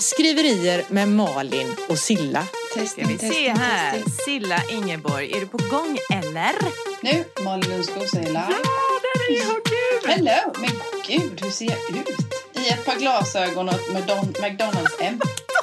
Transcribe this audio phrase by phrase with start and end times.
[0.00, 2.46] Skriverier med Malin och Silla.
[2.86, 4.02] Ska vi se här.
[4.24, 6.52] Silla Ingeborg, är du på gång eller?
[7.00, 8.46] Nu, Malin Lundskog säger live.
[8.48, 9.56] Ja, där är jag!
[9.64, 10.10] Gud!
[10.10, 10.52] Hello!
[10.60, 10.70] Men
[11.06, 12.08] gud, hur ser jag ut?
[12.52, 15.20] I ett par glasögon och ett McDon- McDonalds M.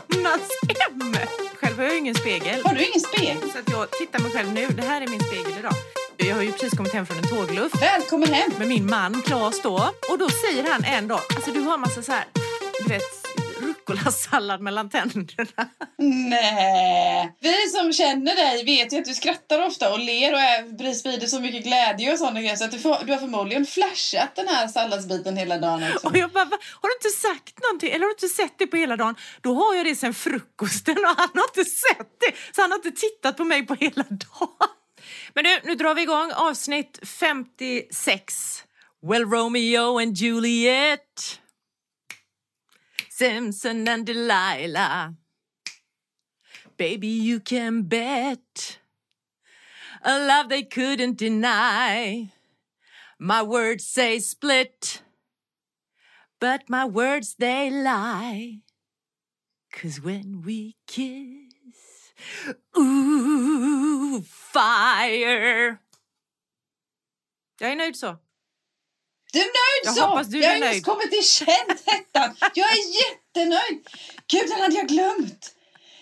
[0.07, 0.41] Jonas
[0.91, 1.15] M!
[1.55, 2.61] Själv har jag ingen spegel.
[2.65, 3.38] Har du ingen spegel?
[3.54, 4.67] Så att jag tittar mig själv nu.
[4.67, 5.73] Det här är min spegel idag.
[6.17, 8.51] Jag har ju precis kommit hem från en tågluff Välkommen hem!
[8.57, 9.89] med min man Claes då.
[10.09, 12.25] Och då säger han en dag, alltså du har massa så här,
[12.79, 13.16] du vet,
[13.88, 15.69] rucola-sallad mellan tänderna.
[15.97, 17.36] Nej.
[17.39, 21.39] Vi som känner dig vet ju att du skrattar ofta och ler och sprider så
[21.39, 24.68] mycket glädje och sådana grejer så att du, får, du har förmodligen flashat den här
[24.68, 26.07] salladsbiten hela dagen också.
[26.07, 26.57] Och jag bara, "Va?
[26.82, 27.89] har du inte sagt någonting?
[27.89, 29.15] Eller har du inte sett det på hela dagen?
[29.41, 32.55] Då har jag det sen frukosten och han har inte sett det.
[32.55, 34.49] Så han har inte tittat på mig på hela dagen.
[35.33, 38.63] Men nu, nu drar vi igång avsnitt 56.
[39.09, 41.39] Well, Romeo and Juliet.
[43.17, 45.16] Simpson and Delilah.
[46.77, 48.77] Baby, you can bet.
[50.03, 52.31] A love they couldn't deny.
[53.17, 55.01] My words say split.
[56.39, 58.59] But my words they lie.
[59.71, 62.13] Cause when we kiss,
[62.77, 65.79] ooh, fire.
[67.59, 68.17] Jag är nöjd så.
[69.38, 70.05] Du är nöjd Jag så!
[70.05, 72.35] hoppas du jag är har just kommit till känd hettan.
[72.53, 73.88] Jag är jättenöjd!
[74.31, 75.53] Gud, den hade jag glömt.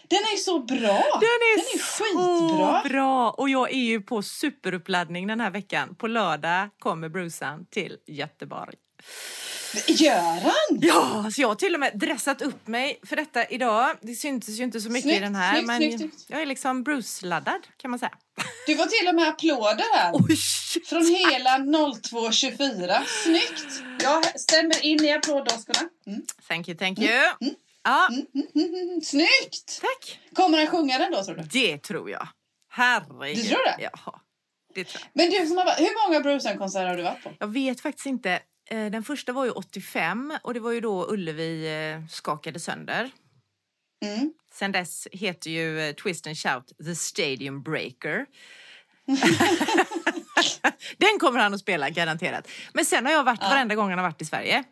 [0.08, 0.78] Den är så bra.
[0.78, 2.82] Den är, den är skitbra.
[2.84, 3.32] så bra!
[3.32, 5.96] Och jag är ju på superuppladdning den här veckan.
[5.96, 8.76] På lördag kommer Brucean till Göteborg.
[9.88, 10.80] Gör han?
[10.82, 13.96] Ja, så jag har till och med dressat upp mig för detta idag.
[14.02, 16.26] Det syntes ju inte så mycket i Snyggt, den här, snyggt, men snyggt.
[16.28, 18.12] jag är liksom Bruce-laddad kan man säga.
[18.68, 20.12] Du får till och med applåder här.
[20.14, 20.36] Oj!
[20.90, 21.58] Från hela
[22.02, 23.04] 0224.
[23.24, 23.84] Snyggt!
[24.04, 25.90] Jag stämmer in i applåddoskorna.
[26.08, 26.22] Mm.
[26.48, 27.10] Thank you, thank you.
[27.84, 28.08] Ja,
[28.56, 29.82] Mm, snyggt!
[29.82, 30.20] tack.
[30.34, 31.44] Kommer han sjunga den då tror du?
[31.44, 32.28] Det tror jag.
[32.72, 33.38] Herregud.
[33.44, 33.76] Du tror det?
[33.84, 34.20] Jaha,
[34.76, 35.10] det tror jag.
[35.14, 37.32] Men du som har varit, hur många Brucean-konserter har du varit på?
[37.40, 38.40] Jag vet faktiskt inte.
[38.70, 43.12] Eh, Den första var ju 85 och det var ju då Ullevi eh, skakade sönder.
[44.08, 44.34] Mm.
[44.54, 48.26] Sen dess heter ju eh, Twist and Shout The Stadium Breaker.
[50.98, 52.48] Den kommer han att spela garanterat.
[52.74, 53.50] Men sen har jag varit Ja.
[53.50, 54.64] varenda gång han har varit i Sverige.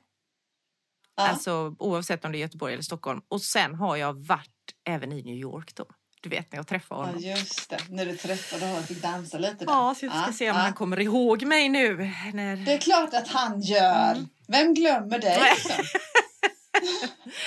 [1.16, 1.28] Ja.
[1.28, 3.22] Alltså oavsett om det är Göteborg eller Stockholm.
[3.28, 4.50] Och sen har jag varit
[4.88, 5.86] även i New York då.
[6.22, 7.22] Du vet när jag träffade ja, honom.
[7.22, 7.80] just det.
[7.90, 9.72] När du träffade honom och fick dansa lite där.
[9.72, 10.64] Ja, så jag ska se om ja.
[10.64, 12.12] han kommer ihåg mig nu.
[12.34, 12.56] När...
[12.56, 14.18] Det är klart att han gör.
[14.48, 15.40] Vem glömmer dig?
[15.56, 15.86] Liksom?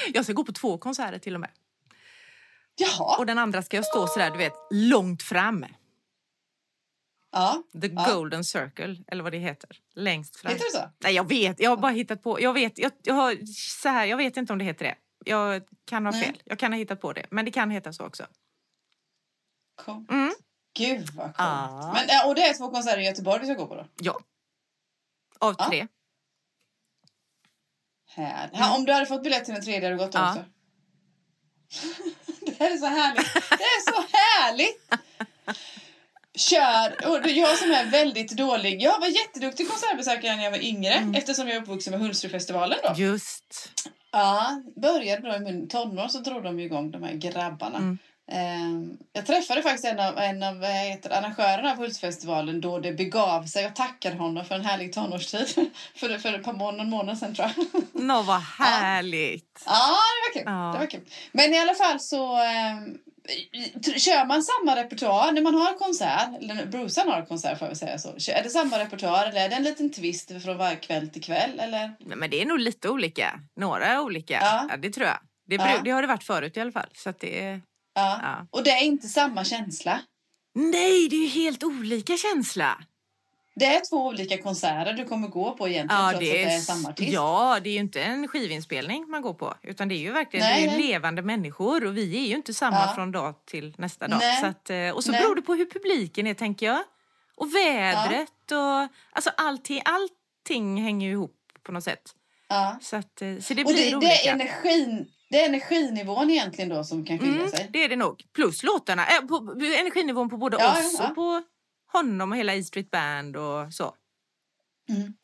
[0.12, 1.50] Jag ska gå på två konserter till och med.
[2.76, 3.16] Jaha.
[3.19, 5.66] Och den andra ska jag stå sådär, du vet, långt fram.
[7.32, 7.62] Ja.
[7.82, 8.06] The Ja.
[8.14, 9.81] Golden Circle, eller vad det heter.
[9.94, 10.53] Längst fram.
[10.53, 10.91] Heter det så?
[10.98, 11.60] Nej, jag vet.
[11.60, 12.41] Jag har bara hittat på.
[12.41, 13.36] Jag vet, jag, jag, har,
[13.81, 14.94] så här, jag vet inte om det heter det.
[15.25, 16.25] Jag kan ha Nej.
[16.25, 16.42] fel.
[16.44, 17.26] Jag kan ha hittat på det.
[17.31, 18.26] Men det kan heta så också.
[19.84, 20.10] Coolt.
[20.10, 20.34] Mm.
[20.78, 21.34] Gud vad coolt.
[21.38, 21.91] Ja.
[21.94, 23.86] Men, ja, och det är två konserter i Göteborg vi ska gå på då?
[24.00, 24.20] Ja.
[25.38, 25.69] Av Ja.
[25.69, 25.86] tre.
[28.09, 28.50] Här.
[28.53, 30.31] Ja, om du hade fått biljett till den tredje hade du gått Ja.
[30.31, 30.44] också?
[32.47, 33.34] det här är så härligt.
[33.34, 34.95] Det är så härligt!
[36.34, 37.09] Kör!
[37.11, 38.83] Och jag som är väldigt dålig.
[38.83, 41.15] Jag var jätteduktig konsertbesökare när jag var yngre Mm.
[41.15, 42.95] eftersom jag är uppvuxen med Hultsfredsfestivalen då.
[42.97, 43.73] Just.
[44.12, 47.79] Ja, började då i min tonår så drog de igång de här grabbarna.
[47.79, 47.99] Mm.
[48.32, 53.44] Ehm, jag träffade faktiskt en av, en av heter, arrangörerna av Hultsfestivalen då det begav
[53.47, 55.47] sig och tackade honom för en härlig tonårstid.
[55.97, 57.82] för, för ett par månader, någon månad sedan tror jag.
[58.03, 59.62] Nå, vad härligt.
[59.66, 59.97] Ja,
[60.34, 60.53] det var kul.
[60.53, 60.72] Ja.
[60.72, 61.00] Det var kul.
[61.32, 62.98] Men i alla fall så ehm,
[63.97, 67.98] kör man samma repertoar när man har konsert, eller Brucean har konsert får jag säga
[67.98, 68.09] så.
[68.09, 71.60] Är det samma repertoar eller är det en liten twist från varje kväll till kväll
[71.60, 71.92] eller?
[72.00, 73.41] Nej, Men det är nog lite olika.
[73.56, 74.38] Några olika.
[74.41, 74.66] Ja.
[74.70, 74.76] Ja.
[74.76, 75.19] det tror jag.
[75.48, 76.88] Det, bru- det har det varit förut i alla fall.
[76.94, 77.60] Så det.
[77.97, 78.19] Ja.
[78.23, 78.47] Ja.
[78.51, 80.01] Och det är inte samma känsla.
[80.55, 82.79] Nej, det är ju helt olika känsla.
[83.59, 86.89] Det är två olika konserter du kommer gå på egentligen trots att det är samma
[86.89, 87.12] artist.
[87.12, 89.55] ja, det är ju inte en skivinspelning man går på.
[89.62, 92.54] Utan det är ju verkligen Nej, det är levande människor och vi är ju inte
[92.54, 92.93] samma Ja.
[92.95, 94.19] från dag till nästa dag.
[94.21, 94.41] Nej.
[94.41, 95.21] Så att, eh, och så Nej.
[95.21, 96.83] beror det på hur publiken är tänker jag.
[97.37, 102.03] Och vädret och alltså allting, allting hänger ju ihop på något sätt.
[102.49, 102.78] Ja.
[102.83, 104.13] Så, att, eh, så det Och blir det, det, olika.
[104.13, 107.69] är energin, det är energinivån egentligen då som kan skilja Mm, sig.
[107.73, 108.25] det är det nog.
[108.34, 109.37] Plus låtarna, äh, på,
[109.78, 111.09] energinivån på både Ja, oss ja.
[111.09, 111.43] och på
[111.93, 113.95] honom och hela E Street Band och så.
[114.89, 115.15] Mm.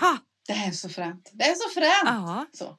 [0.00, 0.18] Ha!
[0.46, 1.30] Det är så fränt.
[1.32, 2.56] Det är så fränt!
[2.56, 2.78] Så.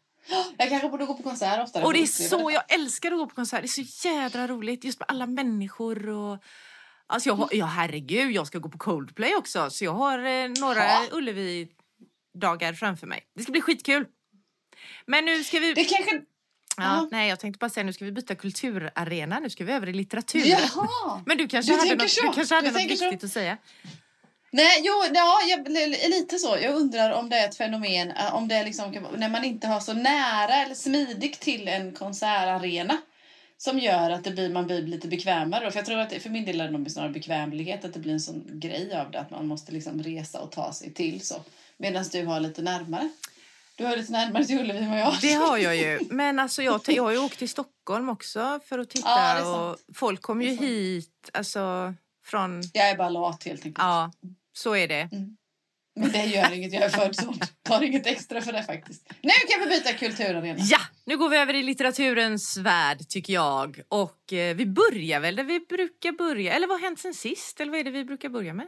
[0.58, 1.84] Jag kanske borde gå på konsert oftare.
[1.86, 3.62] Och det är så, jag älskar att gå på konsert.
[3.62, 6.38] Det är så jädra roligt just med alla människor och
[7.10, 10.48] Alltså jag har, ja herregud, jag ska gå på Coldplay också så jag har eh,
[10.60, 11.06] några Ja.
[11.12, 13.24] Ullevi-dagar framför mig.
[13.36, 14.06] Det ska bli skitkul.
[15.06, 15.74] Men nu ska vi...
[15.74, 16.22] Det kanske...
[16.78, 19.90] Ja, nej, jag tänkte bara säga nu ska vi byta kulturarena, nu ska vi över
[19.90, 20.46] i litteratur.
[20.46, 21.22] Jaha!
[21.26, 22.22] Men du kanske Du hade något, så.
[22.22, 23.10] du kanske hade Du något tänker så.
[23.10, 23.58] viktigt att säga?
[24.52, 25.70] Nej, jo, ja, jag,
[26.10, 26.58] lite så.
[26.62, 29.68] Jag undrar om det är ett fenomen, eh, om det är liksom, när man inte
[29.68, 32.98] har så nära eller smidigt till en konsertarena
[33.58, 35.72] som gör att det blir, man blir lite bekvämare.
[35.72, 38.00] För jag tror att det, för min del är det nog snarare bekvämlighet, att det
[38.00, 41.22] blir en sån grej av det, att man måste liksom resa och ta sig till
[41.22, 41.36] så.
[41.78, 43.10] Medan du har lite närmare.
[43.78, 45.14] Du har lite närmare till Ullevi än vad jag.
[45.22, 46.00] Det har jag ju.
[46.10, 49.10] Men alltså jag, jag har ju åkt till Stockholm också för att titta.
[49.10, 51.94] Ja, och folk kommer ju hit alltså,
[52.26, 52.64] från...
[52.74, 53.78] Jag är bara lat helt enkelt.
[53.78, 54.12] Ja,
[54.54, 55.10] så är det.
[55.96, 57.34] Men det gör inget, jag är född så.
[57.64, 59.10] Tar inget extra för det faktiskt.
[59.22, 60.60] Nu kan vi byta kulturarena.
[60.60, 63.82] Ja, nu går vi över i litteraturens värld tycker jag.
[63.88, 66.54] Och eh, vi börjar väl där vi brukar börja.
[66.54, 67.62] Eller vad har hänt sen sist?
[67.62, 68.68] Eller vad är det vi brukar börja med?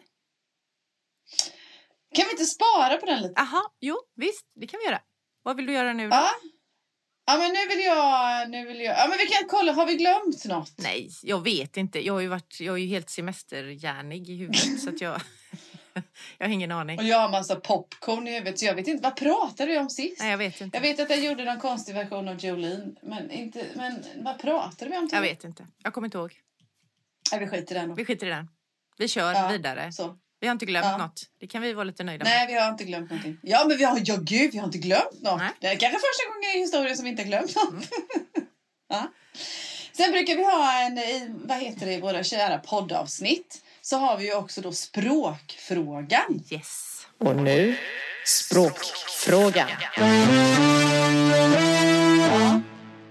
[2.15, 3.41] Kan vi inte spara på den lite?
[3.41, 5.01] Aha, jo visst, det kan vi göra.
[5.43, 6.15] Vad vill du göra nu då?
[6.15, 6.29] Ja.
[7.25, 9.95] Ja men nu vill jag, nu vill jag, ja men vi kan kolla, har vi
[9.95, 10.73] glömt något?
[10.77, 12.05] Nej, jag vet inte.
[12.05, 15.21] Jag har ju varit, jag är ju helt semesterhjärnig i huvudet så att jag,
[16.37, 16.99] jag har ingen aning.
[16.99, 19.89] Och jag har massa popcorn i huvudet så jag vet inte, vad pratade vi om
[19.89, 20.19] sist?
[20.19, 20.77] Nej, jag vet inte.
[20.77, 24.91] Jag vet att jag gjorde någon konstig version av Jolene, men, inte, men vad pratade
[24.91, 25.09] vi om?
[25.11, 25.67] Jag vet inte.
[25.83, 26.39] Jag kommer inte ihåg.
[27.31, 27.95] Nej, vi skiter i den då.
[27.95, 28.49] Vi skiter i den.
[28.97, 29.91] Vi kör Ja, vidare.
[29.91, 30.17] Så.
[30.41, 30.97] Vi har inte glömt Ja.
[30.97, 31.21] något.
[31.39, 32.33] Det kan vi vara lite nöjda med.
[32.33, 33.37] Nej, vi har inte glömt någonting.
[33.41, 35.37] Ja, men vi har, ja gud, vi har inte glömt något.
[35.39, 35.51] Nej.
[35.59, 37.85] Det är kanske första gången i historien som vi inte har glömt något.
[38.89, 39.11] ja.
[39.93, 43.61] Sen brukar vi ha en, i, vad heter det, i våra kära poddavsnitt.
[43.81, 46.43] Så har vi ju också då språkfrågan.
[46.51, 47.07] Yes.
[47.19, 47.77] Och nu
[48.25, 49.67] språkfrågan.
[49.97, 50.05] Ja.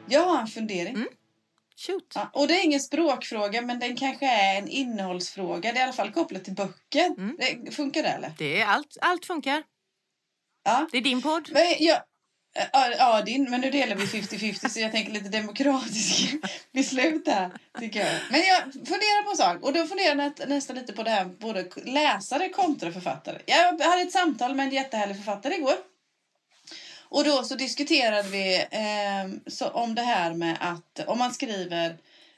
[0.09, 0.95] Jag har en fundering.
[0.95, 1.09] Mm.
[1.87, 2.13] Shoot.
[2.15, 5.73] Ja, och det är ingen språkfråga, men den kanske är en innehållsfråga.
[5.73, 7.07] Det är i alla fall kopplat till böcker.
[7.07, 7.37] Mm.
[7.65, 8.33] Det, funkar det eller?
[8.39, 9.63] Det är allt, allt funkar.
[10.65, 10.89] Ja.
[10.93, 11.49] Det är din podd.
[11.53, 11.99] Men jag,
[12.73, 16.37] ja, ja, din, men nu delar vi 50-50 så jag tänker lite demokratiska
[16.73, 17.51] beslut här.
[17.81, 18.15] Tycker jag.
[18.31, 21.11] Men jag funderar på en sak och då funderar jag nä- nästan lite på det
[21.11, 23.39] här både läsare kontra författare.
[23.47, 25.75] Jag hade ett samtal med en jättehärlig författare igår.
[27.11, 31.97] Och då så diskuterade vi eh, så om det här med att om man skriver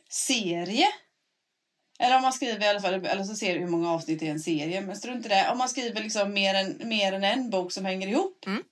[0.08, 0.86] serie
[2.00, 4.40] eller om man skriver i alla fall, eller så ser hur många avsnitt i en
[4.40, 4.80] serie.
[4.80, 5.48] Men strunt i det.
[5.52, 8.46] Om man skriver liksom mer än, mer än en bok som hänger ihop.
[8.46, 8.62] Mm.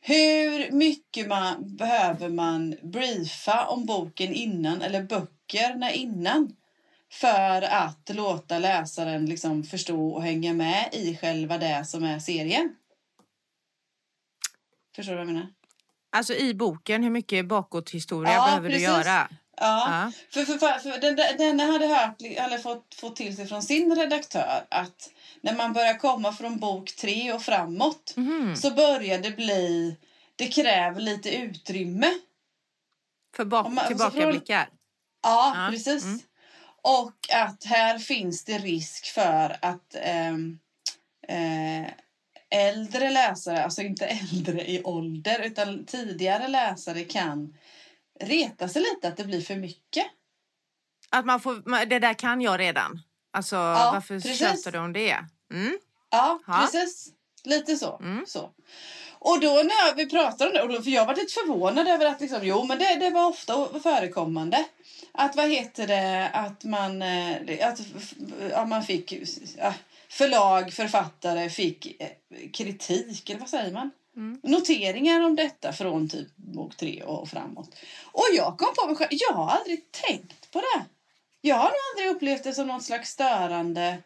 [0.00, 6.56] Hur mycket man, behöver man briefa om boken innan, eller böckerna innan?
[7.12, 12.76] För att låta läsaren liksom förstå och hänga med i själva det som är serien.
[14.96, 15.48] Förstår du vad jag menar?
[16.10, 18.88] Alltså i boken, hur mycket bakåthistoria Ja, behöver precis.
[18.88, 19.04] du göra?
[19.04, 19.28] Ja.
[19.56, 20.12] Ja.
[20.30, 23.96] För, för, för, för den, den hade hört, eller fått, fått till sig från sin
[23.96, 25.10] redaktör att
[25.40, 28.56] när man börjar komma från bok tre och framåt Mhm.
[28.56, 29.96] så börjar det bli,
[30.36, 32.06] det kräver lite utrymme.
[33.36, 34.68] För bak- man- tillbakablickar?
[35.22, 36.04] Ja, Ja, precis.
[36.04, 36.18] mm.
[36.82, 40.58] Och att här finns det risk för att ehm,
[41.28, 41.86] eh,
[42.52, 47.54] äldre läsare, alltså inte äldre i ålder utan tidigare läsare kan
[48.20, 50.06] reta sig lite att det blir för mycket.
[51.10, 53.02] Att man får, det där kan jag redan.
[53.32, 54.38] Alltså varför precis.
[54.38, 55.16] tjatar du om det?
[55.52, 55.78] Mm.
[56.10, 56.60] Ja, Ja.
[56.60, 57.08] precis.
[57.44, 57.98] Lite så.
[57.98, 58.24] Mm.
[58.26, 58.50] så.
[59.18, 62.06] Och då när vi pratar om det, och då, för jag var lite förvånad över
[62.06, 64.64] att liksom, jo men det, det var ofta förekommande.
[65.14, 67.80] Att vad heter det, att man, eh, att
[68.50, 69.12] ja, man fick,
[69.58, 69.74] ja,
[70.08, 72.08] förlag, författare fick eh,
[72.52, 73.90] kritik, eller vad säger man?
[74.16, 74.40] Mm.
[74.42, 77.74] Noteringar om detta från typ bok tre och framåt.
[78.12, 80.84] Och jag kom på mig själv, jag har aldrig tänkt på det.
[81.40, 83.98] Jag har nog aldrig upplevt det som något slags störande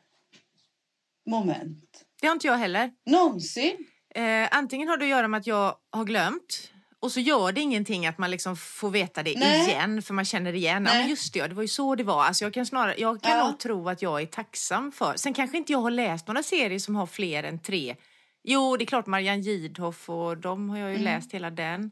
[1.26, 2.04] moment.
[2.20, 2.90] Det har inte jag heller.
[3.06, 3.86] Någonsin.
[4.14, 7.60] Eh, antingen har det att göra med att jag har glömt och så gör det
[7.60, 9.68] ingenting att man liksom får veta det Nej.
[9.68, 10.84] igen för man känner igen.
[10.88, 12.24] Ja, men just det, ja, det var ju så det var.
[12.24, 13.46] Alltså jag kan, snarare, jag kan Ja.
[13.50, 15.16] nog tro att jag är tacksam för.
[15.16, 17.96] Sen kanske inte jag har läst några serier som har fler än tre.
[18.42, 21.04] Jo, det är klart Marianne Gidhoff och de har jag ju Mm.
[21.04, 21.90] läst hela den.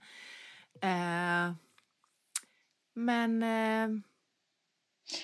[0.82, 1.52] Eh,
[2.94, 3.88] men eh,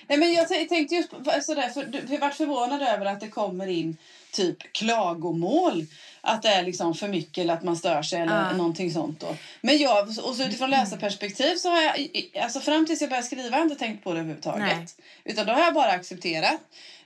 [0.09, 3.29] Nej, men jag tänkte just på, sådär, för du- jag varit förvånad över att det
[3.29, 3.97] kommer in
[4.33, 5.87] typ klagomål.
[6.21, 8.53] Att det är liksom för mycket eller att man stör sig eller Ja.
[8.57, 9.21] någonting sånt.
[9.21, 9.37] Då.
[9.61, 12.09] Men jag, och så utifrån läsarperspektiv så har jag,
[12.43, 14.61] alltså fram tills jag började skriva har jag inte tänkt på det överhuvudtaget.
[14.61, 14.87] Nej.
[15.25, 16.61] Utan då har jag bara accepterat.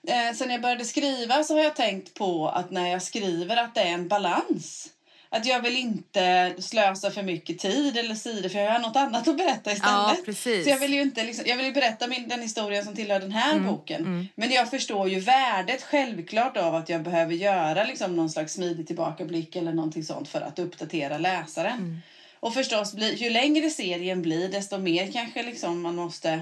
[0.08, 3.74] Eh, sen jag började skriva så har jag tänkt på att när jag skriver att
[3.74, 4.88] det är en balans.
[5.36, 9.28] Att jag vill inte slösa för mycket tid eller sidor för jag har något annat
[9.28, 10.18] att berätta istället.
[10.26, 10.32] ja.
[10.64, 13.32] Så jag vill ju inte liksom, jag vill berätta min, den historien som tillhör den
[13.32, 14.00] här Mm, boken.
[14.00, 14.26] mm.
[14.34, 18.86] Men jag förstår ju värdet självklart av att jag behöver göra liksom någon slags smidig
[18.86, 21.78] tillbakablick eller någonting sånt för att uppdatera läsaren.
[21.78, 21.98] Mm.
[22.40, 26.40] Och förstås, ju längre serien blir, desto mer kanske liksom man måste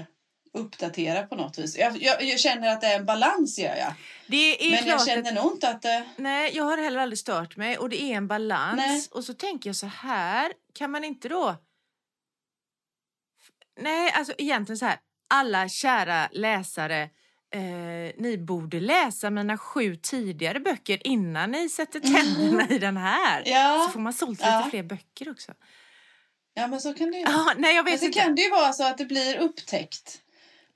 [0.53, 1.77] uppdatera på något vis.
[1.77, 3.93] Jag, jag, jag känner att det är en balans, gör jag.
[4.27, 6.03] Det är Men jag känner att, nog inte att det...
[6.15, 8.77] Nej, jag har heller aldrig stört mig och det är en balans.
[8.77, 9.03] Nej.
[9.11, 11.55] Och så tänker jag så här, kan man inte då...
[13.79, 14.97] Nej, alltså egentligen så här,
[15.29, 17.01] alla kära läsare,
[17.55, 17.61] eh,
[18.17, 23.43] ni borde läsa mina sju tidigare böcker innan ni sätter tänderna i den här.
[23.45, 23.83] Ja.
[23.85, 24.67] Så får man sålt lite Ja.
[24.69, 25.51] fler böcker också.
[26.53, 27.35] Ja, men så kan det ju vara.
[27.35, 28.19] Ja, nej, jag Men vet så inte.
[28.19, 30.19] kan det ju vara så att det blir upptäckt.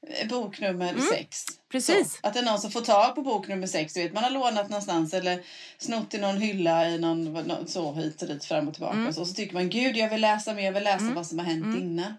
[0.08, 1.46] Eh, Bok nummer sex.
[1.50, 1.60] Mm.
[1.72, 2.20] precis.
[2.22, 3.94] Så, att det är någon som får tag på bok nummer sex.
[3.94, 5.44] Du vet, man har lånat någonstans eller
[5.78, 8.96] snott i någon hylla i någon, nå- så hit och dit fram och tillbaka.
[8.96, 9.08] Mm.
[9.08, 11.28] Och så, och så tycker man gud jag vill läsa mer, jag vill läsa vad
[11.28, 12.14] som har hänt innan.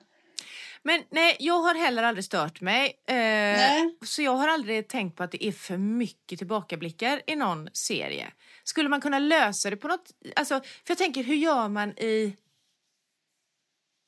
[0.83, 2.99] Men nej, jag har heller aldrig stört mig.
[3.07, 3.89] Eh.
[4.07, 8.33] Så jag har aldrig tänkt på att det är för mycket tillbakablickar i någon serie.
[8.65, 10.11] Skulle man kunna lösa det på något...
[10.37, 12.37] Alltså, för jag tänker, hur gör man i...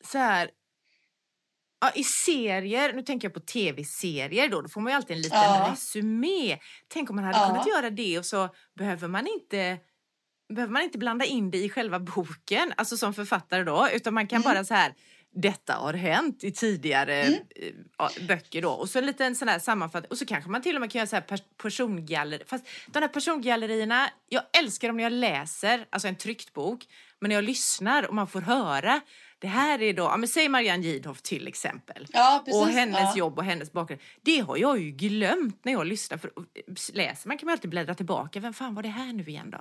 [0.04, 0.50] Så här...
[1.80, 5.22] Ja, I serier, nu tänker jag på tv-serier då, då får man ju alltid en
[5.22, 5.68] liten Ja.
[5.72, 6.58] resumé.
[6.88, 7.46] Tänk om man hade Ja.
[7.46, 9.78] kunnat göra det och så behöver man inte
[10.54, 14.26] behöver man inte blanda in det i själva boken, alltså som författare då, utan man
[14.26, 14.94] kan bara så här
[15.34, 17.38] detta har hänt i tidigare eh,
[17.98, 18.70] ja, böcker då.
[18.70, 20.10] Och så en liten sån här sammanfattning.
[20.10, 22.44] Och så kanske man till och med kan göra så här pers- persongalleri.
[22.46, 26.84] Fast de här persongallerierna, jag älskar dem när jag läser, alltså en tryckt bok.
[27.20, 29.00] Men när jag lyssnar och man får höra.
[29.40, 32.06] Det här är då, ja men säg Marianne Gidhoff till exempel.
[32.12, 32.60] Ja, precis.
[32.60, 33.16] Och hennes ja.
[33.16, 34.02] jobb och hennes bakgrund.
[34.22, 36.18] Det har jag ju glömt när jag lyssnar.
[36.18, 36.30] För
[36.92, 38.40] läser man kan man alltid bläddra tillbaka.
[38.40, 39.58] Vem fan var det här nu igen då?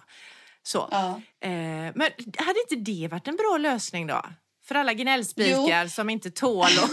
[0.63, 0.88] Så.
[0.91, 1.21] Ja.
[1.41, 1.50] Eh,
[1.95, 4.21] men hade inte det varit en bra lösning då?
[4.63, 6.89] För alla gnällspikar som inte tål och...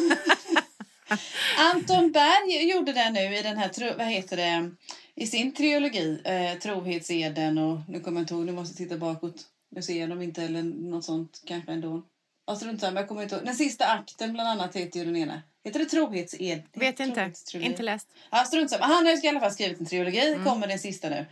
[1.59, 4.71] Anton Berg gjorde det nu i den här, vad heter det,
[5.15, 9.01] i sin trilogi, eh, Trohetseden och nu kommer jag inte ihåg, nu måste jag titta
[9.01, 9.45] bakåt.
[9.71, 12.03] Nu ser jag dem inte eller något sånt kanske ändå.
[12.47, 13.45] Ja, strunt samma, jag kommer inte ihåg.
[13.45, 15.43] Den sista akten bland annat heter ju den ena.
[15.65, 16.63] Heter det Trohetsed?
[16.73, 17.33] Vet inte.
[17.55, 18.09] Inte läst.
[18.31, 18.85] Ja, strunt samma.
[18.85, 20.45] Han har i alla fall skrivit en trilogi, Mm.
[20.45, 21.27] kommer den sista nu.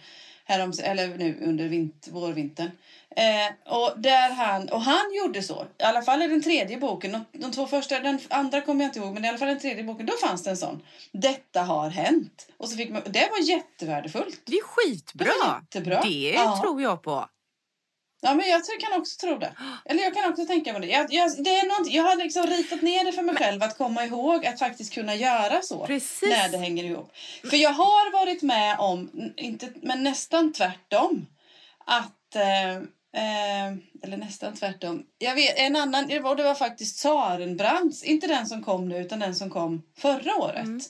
[0.47, 2.71] Härom, eller nu under vint, vårvintern.
[3.16, 7.12] Eh, och, där han, och han gjorde så, i alla fall i den tredje boken,
[7.12, 9.61] de, de två första, den andra kommer jag inte ihåg, men i alla fall den
[9.61, 10.83] tredje boken, då fanns det en sån.
[11.12, 12.49] Detta har hänt.
[12.56, 14.40] Och så fick man, det var jättevärdefullt.
[14.44, 15.25] Det är skitbra.
[15.25, 16.00] Det var jättebra.
[16.02, 16.61] Det Ja.
[16.62, 17.28] tror jag på.
[18.25, 19.52] Ja, men jag kan också tro det.
[19.85, 20.87] Eller jag kan också tänka mig det.
[20.87, 23.78] Jag, jag, det är något, jag har liksom ritat ner det för mig själv att
[23.78, 25.87] komma ihåg att faktiskt kunna göra så.
[25.87, 26.28] Precis.
[26.31, 27.12] När det hänger ihop.
[27.50, 31.26] För jag har varit med om, inte, men nästan tvärtom,
[31.87, 32.37] att...
[32.37, 32.76] Eh,
[33.23, 35.02] eh, eller nästan tvärtom.
[35.19, 38.99] Jag vet, en annan, det var, det var faktiskt Sarenbrants, inte den som kom nu
[38.99, 40.64] utan den som kom förra året.
[40.64, 40.81] Mm.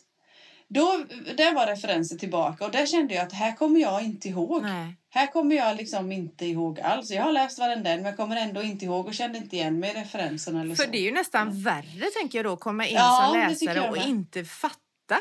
[0.74, 1.04] Då,
[1.36, 4.62] där var referenser tillbaka och där kände jag att här kommer jag inte ihåg.
[4.62, 4.96] Nej.
[5.10, 7.10] Här kommer jag liksom inte ihåg alls.
[7.10, 9.78] Jag har läst varenda en men jag kommer ändå inte ihåg och kände inte igen
[9.80, 10.90] mig i referenserna eller För så.
[10.90, 14.44] det är ju nästan värre tänker jag då, komma in Ja, som läsare och inte
[14.44, 15.20] fatta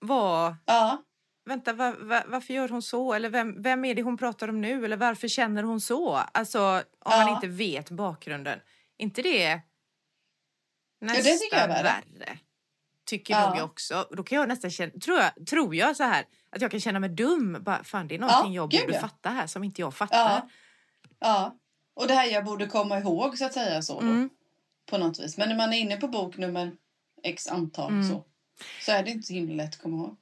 [0.00, 0.56] vad...
[0.66, 1.02] Ja,
[1.44, 3.12] Vänta, va, va, varför gör hon så?
[3.12, 4.84] Eller vem, vem är det hon pratar om nu?
[4.84, 6.14] Eller varför känner hon så?
[6.16, 7.24] Alltså, om Ja.
[7.24, 8.58] man inte vet bakgrunden.
[8.98, 9.60] inte det
[11.00, 11.82] nästan det tycker jag är värre.
[12.18, 12.38] värre?
[13.08, 13.48] Tycker Ja.
[13.48, 14.08] nog jag också.
[14.10, 16.98] Då kan jag nästan känna, tror jag, tror jag så här, att jag kan känna
[17.00, 17.58] mig dum.
[17.60, 19.00] Bara, fan, det är någonting jag gud, borde ja.
[19.00, 20.16] fatta här som inte jag fattar.
[20.18, 20.48] ja,
[21.18, 21.56] ja.
[21.94, 24.06] Och det här jag borde komma ihåg så att säga så då.
[24.06, 24.30] Mm.
[24.90, 25.36] På något vis.
[25.38, 26.72] Men när man är inne på bok nummer
[27.22, 28.08] x antal Mm.
[28.08, 28.24] så,
[28.84, 30.16] så är det inte så himla lätt att komma ihåg.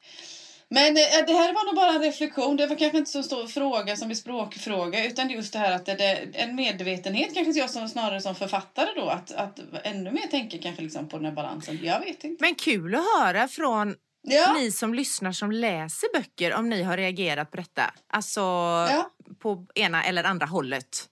[0.70, 2.56] Men eh, det här var nog bara en reflektion.
[2.56, 5.86] Det var kanske inte så stor fråga som en språkfråga utan just det här att
[5.86, 10.26] det, det, en medvetenhet kanske jag som, snarare som författare då att, att ännu mer
[10.26, 11.78] tänka kanske liksom på den här balansen.
[11.82, 12.44] Jag vet inte.
[12.44, 13.94] Men kul att höra från
[14.28, 17.94] Ja, ni som lyssnar som läser böcker om ni har reagerat på detta.
[18.12, 19.10] Alltså Ja.
[19.38, 21.04] på ena eller andra hållet.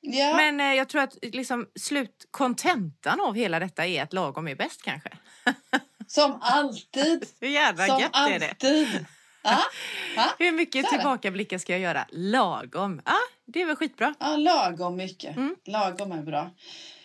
[0.00, 0.36] ja.
[0.36, 4.82] Men eh, jag tror att liksom, slutkontentan av hela detta är att lagom är bäst
[4.82, 5.08] kanske.
[6.06, 7.26] som alltid.
[7.40, 8.48] Hur jävla som gött är det?
[8.50, 9.06] alltid.
[9.42, 9.58] Ja,
[10.16, 12.06] ja, Hur mycket tillbakablickar ska jag göra?
[12.10, 13.02] Lagom.
[13.04, 14.14] Ja, det är väl skitbra.
[14.18, 15.36] ja, lagom mycket.
[15.36, 15.56] Mm.
[15.64, 16.50] Lagom är bra.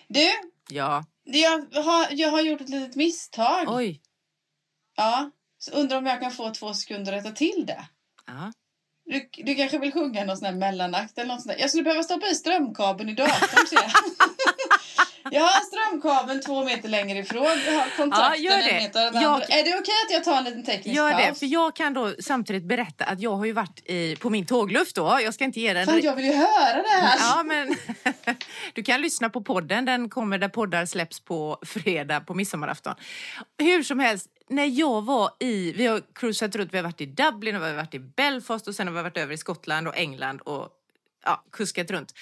[0.07, 0.29] Du,
[0.69, 1.05] Ja.
[1.23, 3.65] jag har, jag har gjort ett litet misstag.
[3.67, 4.01] Oj.
[4.97, 7.85] Ja, så undrar om jag kan få två sekunder att rätta till det.
[8.27, 8.51] Ja.
[9.05, 11.61] Du, du kanske vill sjunga någon sån här mellanakt eller något sånt där.
[11.61, 13.91] Jag skulle behöva stoppa i strömkabeln i datorn ser jag.
[15.31, 17.43] Jag har strömkabeln två meter längre ifrån.
[17.65, 19.41] Jag har kontakten Ja, en meter den Jag-.
[19.41, 21.39] Är det okej att jag tar en liten teknisk Gör det, paus?
[21.39, 24.95] för jag kan då samtidigt berätta att jag har ju varit i, på min tågluft
[24.95, 25.19] då.
[25.23, 25.85] Jag ska inte ge den...
[25.85, 27.17] Fan, jag vill ju höra det här.
[27.19, 27.75] Ja, men
[28.73, 29.85] du kan lyssna på podden.
[29.85, 32.95] Den kommer där poddar släpps på fredag på midsommarafton.
[33.57, 35.71] Hur som helst, när jag var i...
[35.71, 36.73] Vi har cruisat runt.
[36.73, 39.01] Vi har varit i Dublin och vi har varit i Belfast och sen har vi
[39.01, 40.69] varit över i Skottland och England och
[41.25, 42.13] ja, kuskat runt.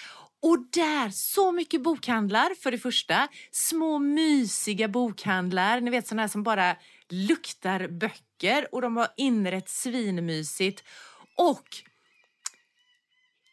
[0.41, 3.27] Och där, så mycket bokhandlar för det första.
[3.51, 6.75] Små mysiga bokhandlar, ni vet sådana här som bara
[7.09, 10.83] luktar böcker och de har inrett svinmysigt.
[11.37, 11.67] Och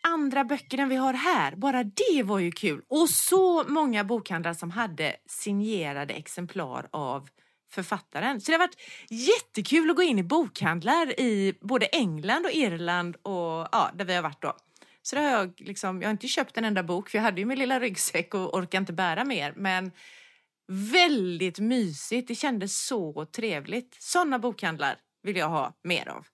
[0.02, 2.82] andra böcker än vi har här, bara det var ju kul.
[2.88, 7.28] Och så många bokhandlar som hade signerade exemplar av
[7.70, 8.40] författaren.
[8.40, 13.16] Så det har varit jättekul att gå in i bokhandlar i både England och Irland
[13.16, 14.56] och ja, där vi har varit då.
[15.06, 17.46] Så har jag liksom, jag har inte köpt en enda bok för jag hade ju
[17.46, 19.52] min lilla ryggsäck och orkar inte bära mer.
[19.56, 19.92] Men
[20.68, 23.96] väldigt mysigt, det kändes så trevligt.
[24.02, 26.26] Sådana bokhandlar vill jag ha mer av.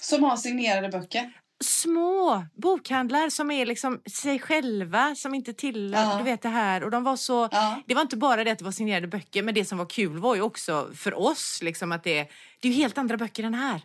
[0.00, 1.32] Som har signerade böcker?
[1.64, 6.18] små bokhandlar som är liksom sig själva som inte tillhör, Ja.
[6.18, 7.82] du vet det här och de var så, Ja.
[7.86, 10.18] det var inte bara det att det var signerade böcker men det som var kul
[10.18, 12.28] var ju också för oss liksom att det,
[12.60, 13.80] det är helt andra böcker än här.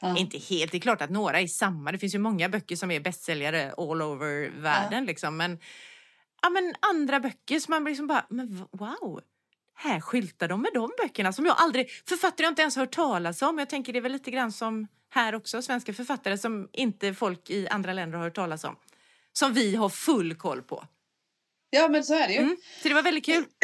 [0.00, 0.18] Ja.
[0.18, 2.90] Inte helt, det är klart att några är samma, det finns ju många böcker som
[2.90, 5.58] är bästsäljare all over världen liksom men,
[6.42, 9.20] ja men andra böcker som man liksom bara, men wow,
[9.74, 13.42] här skyltar de med de böckerna som jag aldrig, författare jag inte ens hört talas
[13.42, 13.58] om.
[13.58, 17.50] Jag tänker det är väl lite grann som här också, svenska författare som inte folk
[17.50, 18.76] i andra länder har hört talas om.
[19.32, 20.84] Som vi har full koll på.
[21.70, 22.40] Ja, men så är det ju.
[22.40, 22.56] Mm.
[22.82, 23.44] Så det var väldigt kul.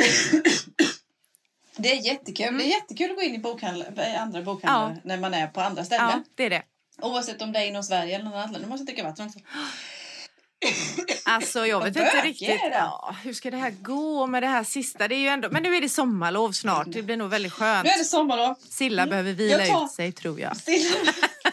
[1.76, 2.46] Det är jättekul.
[2.46, 2.58] Mm.
[2.58, 5.60] Det är jättekul att gå in i bokhandlar, i andra bokhandlar när man är på
[5.60, 6.10] andra ställen.
[6.10, 6.62] Ja, det är det.
[7.02, 8.64] Oavsett om det är inom Sverige eller något annat land.
[8.64, 9.38] Nu måste jag dricka vatten också.
[11.26, 12.60] Alltså jag vet inte riktigt.
[12.72, 15.08] Ja, hur ska det här gå med det här sista?
[15.08, 16.86] Det är ju ändå, men nu är det sommarlov snart.
[16.92, 17.84] Det blir nog väldigt skönt.
[17.84, 18.54] Nu är det sommarlov.
[18.70, 20.56] Silla behöver vila tar- ut sig tror jag.
[20.56, 20.96] Silla,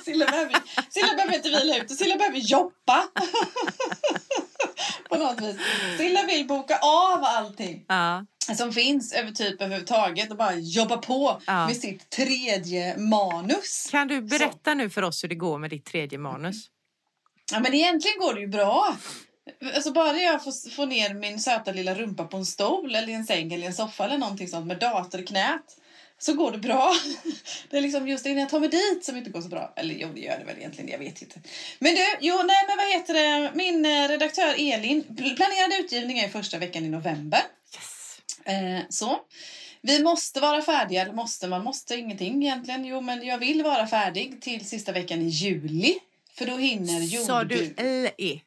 [0.05, 0.55] Silla, behöver,
[0.89, 3.03] Silla behöver inte vila ut Silla behöver jobba.
[5.09, 5.57] på något vis.
[5.97, 8.25] Silla vill boka av allting Ja.
[8.57, 11.67] som finns över typ överhuvudtaget och bara jobba på Ja.
[11.67, 13.87] med sitt tredje manus.
[13.91, 16.67] Kan du berätta nu för oss hur det går med ditt tredje manus?
[17.53, 18.95] Ja, men egentligen går det ju bra.
[19.75, 23.13] Alltså bara jag får, får ner min söta lilla rumpa på en stol eller i
[23.13, 25.77] en säng eller i en soffa eller någonting sånt med dator i knät
[26.23, 26.93] så går det bra.
[27.69, 29.73] Det är liksom just innan jag tar mig dit som inte går så bra.
[29.75, 31.39] Eller jo, det gör det väl egentligen, jag vet inte.
[31.79, 36.19] Men du, jo, nej men vad heter det, min eh, redaktör Elin, pl- planerad utgivning
[36.19, 37.41] är första veckan i november.
[37.75, 38.21] Yes.
[38.45, 39.19] Eh, så.
[39.81, 42.85] Vi måste vara färdiga, eller måste, man måste ingenting egentligen.
[42.85, 45.99] Jo, men jag vill vara färdig till sista veckan i juli.
[46.33, 47.73] För då hinner Sa du.
[47.77, 48.39] L-E?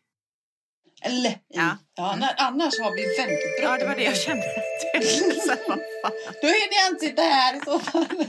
[1.04, 1.38] Eller i.
[1.48, 1.78] Ja.
[1.96, 3.72] Ja, när, annars har vi väldigt bråttom.
[3.72, 4.42] Ja, det var det jag kände.
[5.66, 5.80] Fan.
[6.42, 8.26] Då hinner jag inte sitta här i så fall.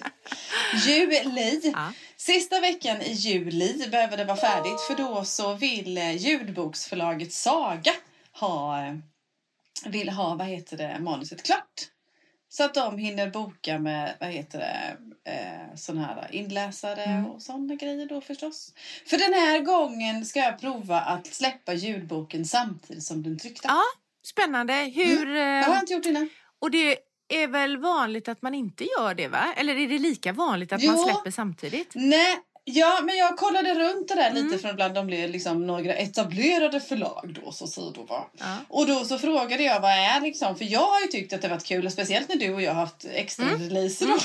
[0.86, 1.72] Juli.
[1.74, 1.92] Ja.
[2.18, 7.92] Sista veckan i juli behöver det vara färdigt för då så vill eh, ljudboksförlaget Saga
[8.32, 8.96] ha, eh,
[9.86, 11.90] vill ha vad heter det, manuset klart.
[12.58, 14.98] Så att de hinner boka med vad heter det,
[15.32, 17.26] eh, sån här inläsare Mm.
[17.26, 18.74] och sådana grejer då förstås.
[19.06, 23.68] För den här gången ska jag prova att släppa ljudboken samtidigt som den tryckta.
[23.68, 23.82] Ja,
[24.26, 24.74] spännande.
[24.74, 25.26] Hur...
[25.26, 26.30] Det har jag eh, inte gjort innan.
[26.60, 29.54] Och det är väl vanligt att man inte gör det, va?
[29.58, 30.92] Eller är det lika vanligt att Jo.
[30.92, 31.92] man släpper samtidigt?
[31.96, 34.44] Nej, ja, men jag kollade runt det där Mm.
[34.46, 38.26] lite från bland de blev liksom några etablerade förlag då så sidor va.
[38.40, 38.58] Ja.
[38.68, 41.48] Och då så frågade jag vad är liksom, för jag har ju tyckt att det
[41.48, 43.60] varit kul, speciellt när du och jag har haft extra Mm.
[43.62, 44.18] releaser då,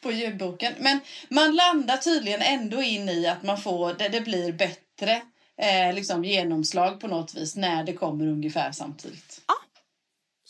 [0.02, 0.72] på ljudboken.
[0.78, 5.22] Men man landar tydligen ändå in i att man får, det, det blir bättre
[5.56, 9.40] eh, liksom genomslag på något vis när det kommer ungefär samtidigt.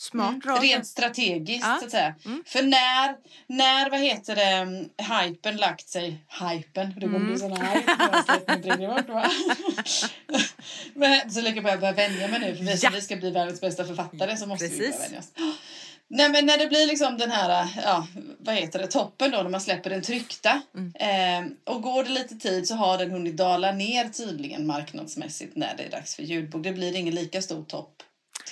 [0.03, 0.61] Smart Mm.
[0.61, 1.77] Rent strategiskt Ja.
[1.79, 2.15] så att säga.
[2.25, 2.43] Mm.
[2.47, 3.15] För när,
[3.47, 4.89] när, vad heter det, mm,
[5.23, 7.27] hypen lagt sig, hypen, det kommer Mm.
[7.27, 7.83] bli sån här
[11.29, 12.89] så lika bra jag börjar vänja mig nu, för vi, Ja.
[12.93, 14.95] vi ska bli världens bästa författare så måste vi Precis.
[14.95, 15.31] börja vänja oss.
[16.07, 18.07] Nej men när det blir liksom den här, ja,
[18.39, 20.61] vad heter det, toppen då när man släpper den tryckta.
[20.75, 20.93] Mm.
[20.95, 25.73] Eh, och går det lite tid så har den hunnit dala ner tydligen marknadsmässigt när
[25.77, 26.63] det är dags för ljudbok.
[26.63, 28.03] Det blir ingen lika stor topp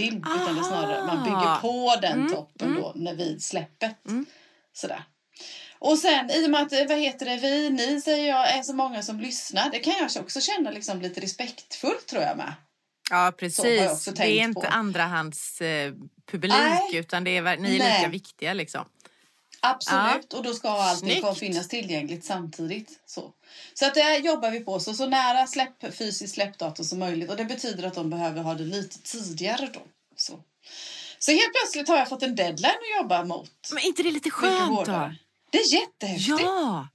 [0.02, 0.18] till.
[0.18, 2.82] Utan det snarare, man bygger på den Mm, toppen mm.
[2.82, 4.06] då när vid släppet.
[4.06, 4.26] Mm.
[4.74, 5.04] Sådär.
[5.80, 8.74] Och sen i och med att, vad heter det, vi, ni säger jag, är så
[8.74, 9.70] många som lyssnar.
[9.72, 12.54] Det kan jag också känna liksom lite respektfullt tror jag med.
[13.10, 14.06] Ja, precis.
[14.06, 14.68] Det är inte på.
[14.68, 15.94] andrahands eh,
[16.32, 16.96] publik Nej.
[16.96, 17.98] utan det är, ni är Nej.
[17.98, 18.86] lika viktiga liksom.
[19.64, 21.40] Absolut, och då ska allting Snyggt.
[21.40, 23.00] finnas tillgängligt samtidigt.
[23.06, 23.32] Så,
[23.74, 27.30] så att det jobbar vi på, så, så nära släpp, fysisk släppdatum som möjligt.
[27.30, 29.82] Och det betyder att de behöver ha det lite tidigare då.
[30.16, 30.40] Så,
[31.20, 33.70] så helt plötsligt har jag fått en deadline att jobba mot.
[33.74, 35.14] Men inte det är lite skönt då?
[35.50, 36.42] Det är jättehäftigt.
[36.42, 36.88] Ja,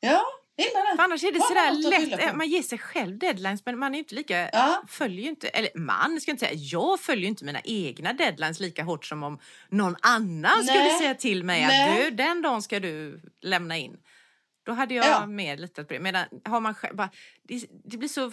[0.00, 0.24] ja
[0.56, 0.96] gillar det.
[0.96, 2.30] för annars är det sådär att fylla lätt.
[2.30, 2.36] på.
[2.36, 4.82] Man ger sig själv deadlines men man är inte lika Ja.
[4.88, 8.60] följer ju inte, eller man ska inte säga, jag följer ju inte mina egna deadlines
[8.60, 9.38] lika hårt som om
[9.68, 10.98] någon annan skulle Nej.
[10.98, 11.90] säga till mig Nej.
[11.90, 13.96] att du, den dagen ska du lämna in.
[14.66, 15.26] Då hade jag Ja.
[15.26, 16.00] mer litat på det.
[16.00, 17.10] Medan har man själv, bara,
[17.42, 18.30] det, det blir så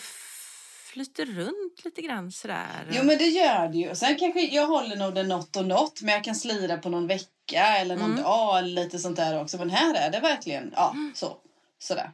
[0.92, 2.90] flyter runt lite grann sådär.
[2.92, 3.96] Jo men det gör det ju.
[3.96, 7.08] Sen kanske jag håller nog det något och något men jag kan slira på någon
[7.08, 8.24] vecka eller någon Mm.
[8.24, 9.58] dag lite sånt där också.
[9.58, 11.38] Men här är det verkligen, ja så.
[11.84, 12.12] Sådär.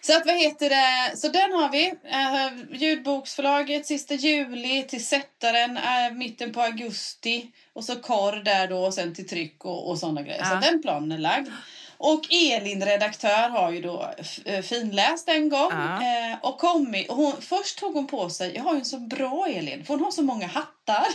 [0.00, 1.90] Så att vad heter det, så den har vi.
[1.90, 7.50] Uh, ljudboksförlaget sista juli till sättaren uh, mitten på augusti.
[7.72, 10.38] Och så korr där då och sen till tryck och, och sådana grejer.
[10.38, 10.60] Ja.
[10.60, 11.48] Så den planen är lagd.
[11.96, 14.10] Och Elin, redaktör, har ju då
[14.44, 15.72] eh, finläst en gång.
[15.72, 16.02] Ja.
[16.02, 17.10] Eh, och kommit.
[17.10, 19.94] Och hon, först tog hon på sig, jag har ju en så bra Elin, för
[19.94, 21.06] hon har så många hattar.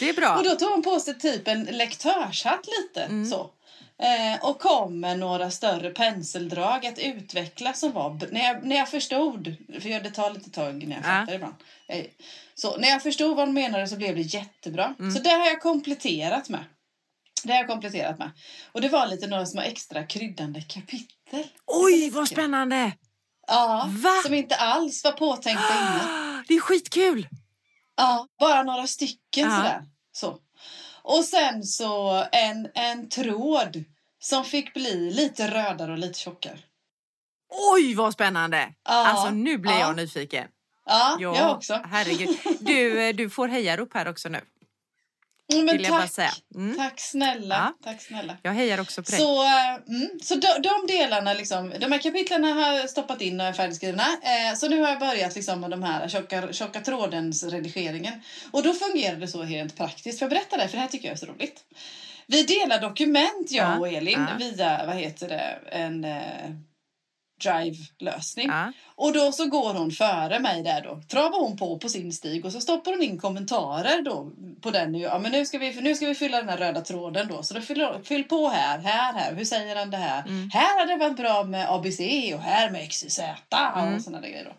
[0.00, 0.36] Det är bra.
[0.38, 3.30] Och då tog hon på sig typ en lektörshatt lite Mm.
[3.30, 3.50] så.
[4.02, 8.18] Eh, och kom med några större penseldrag att utveckla som var...
[8.32, 11.20] När jag, när jag förstod, för det tar lite tag när jag Ja.
[11.20, 11.54] fattar ibland.
[11.88, 12.04] Eh,
[12.54, 14.94] så när jag förstod vad hon menade så blev det jättebra.
[14.98, 15.10] Mm.
[15.12, 16.64] Så det har jag kompletterat med.
[17.44, 18.30] Det har jag kompletterat med.
[18.72, 21.46] Och det var lite några små extra kryddande kapitel.
[21.66, 22.92] Oj, vad spännande!
[23.46, 24.10] Ja, Va?
[24.24, 26.44] som inte alls var påtänkta innan.
[26.48, 27.28] Det är skitkul!
[27.96, 29.18] Ja, bara några stycken
[29.50, 29.56] Ja.
[29.56, 29.82] sådär.
[30.12, 30.38] Så.
[31.02, 33.84] Och sen så en, en tråd
[34.22, 36.58] som fick bli lite rödare och lite tjockare.
[37.72, 38.72] Oj, vad spännande!
[38.84, 39.78] Ja, Alltså, nu blir ja.
[39.78, 40.48] jag nyfiken.
[40.86, 41.80] Ja, jag också.
[41.90, 42.38] Herregud.
[42.60, 44.40] Du, eh, du får hejarop här också nu.
[45.52, 46.12] Mm, Men tack.
[46.12, 46.30] säga.
[46.54, 46.76] Mm.
[46.76, 47.74] Tack snälla.
[47.80, 47.90] Ja.
[47.90, 48.36] Tack snälla.
[48.42, 49.20] Jag hejar också på dig.
[49.20, 53.40] Så, eh, mm, så de, de delarna, liksom, de här kapitlen har jag stoppat in
[53.40, 54.02] och är färdigskrivna.
[54.02, 58.22] Eh, så nu har jag börjat liksom, med de här tjocka, tjocka trådens redigeringen.
[58.50, 60.18] Och då fungerar det så helt praktiskt.
[60.18, 61.64] För jag berätta det, för det här tycker jag är så roligt.
[62.32, 66.50] Vi delar dokument, jag Ja, och Elin, via vad heter det, en eh,
[67.42, 68.50] drive-lösning.
[68.94, 71.02] Och då så går hon före mig där då.
[71.08, 74.94] Travar hon på på sin stig och så stoppar hon in kommentarer då på den.
[74.94, 77.42] Ja men nu ska vi, nu ska vi fylla den här röda tråden då.
[77.42, 79.34] Så då fyll, fyll på här, här, här.
[79.34, 80.22] Hur säger han det här?
[80.22, 80.50] Mm.
[80.52, 82.00] Här hade det varit bra med ABC
[82.34, 83.20] och här med XYZ
[83.52, 83.94] Mm.
[83.94, 84.54] och sådana där grejer då.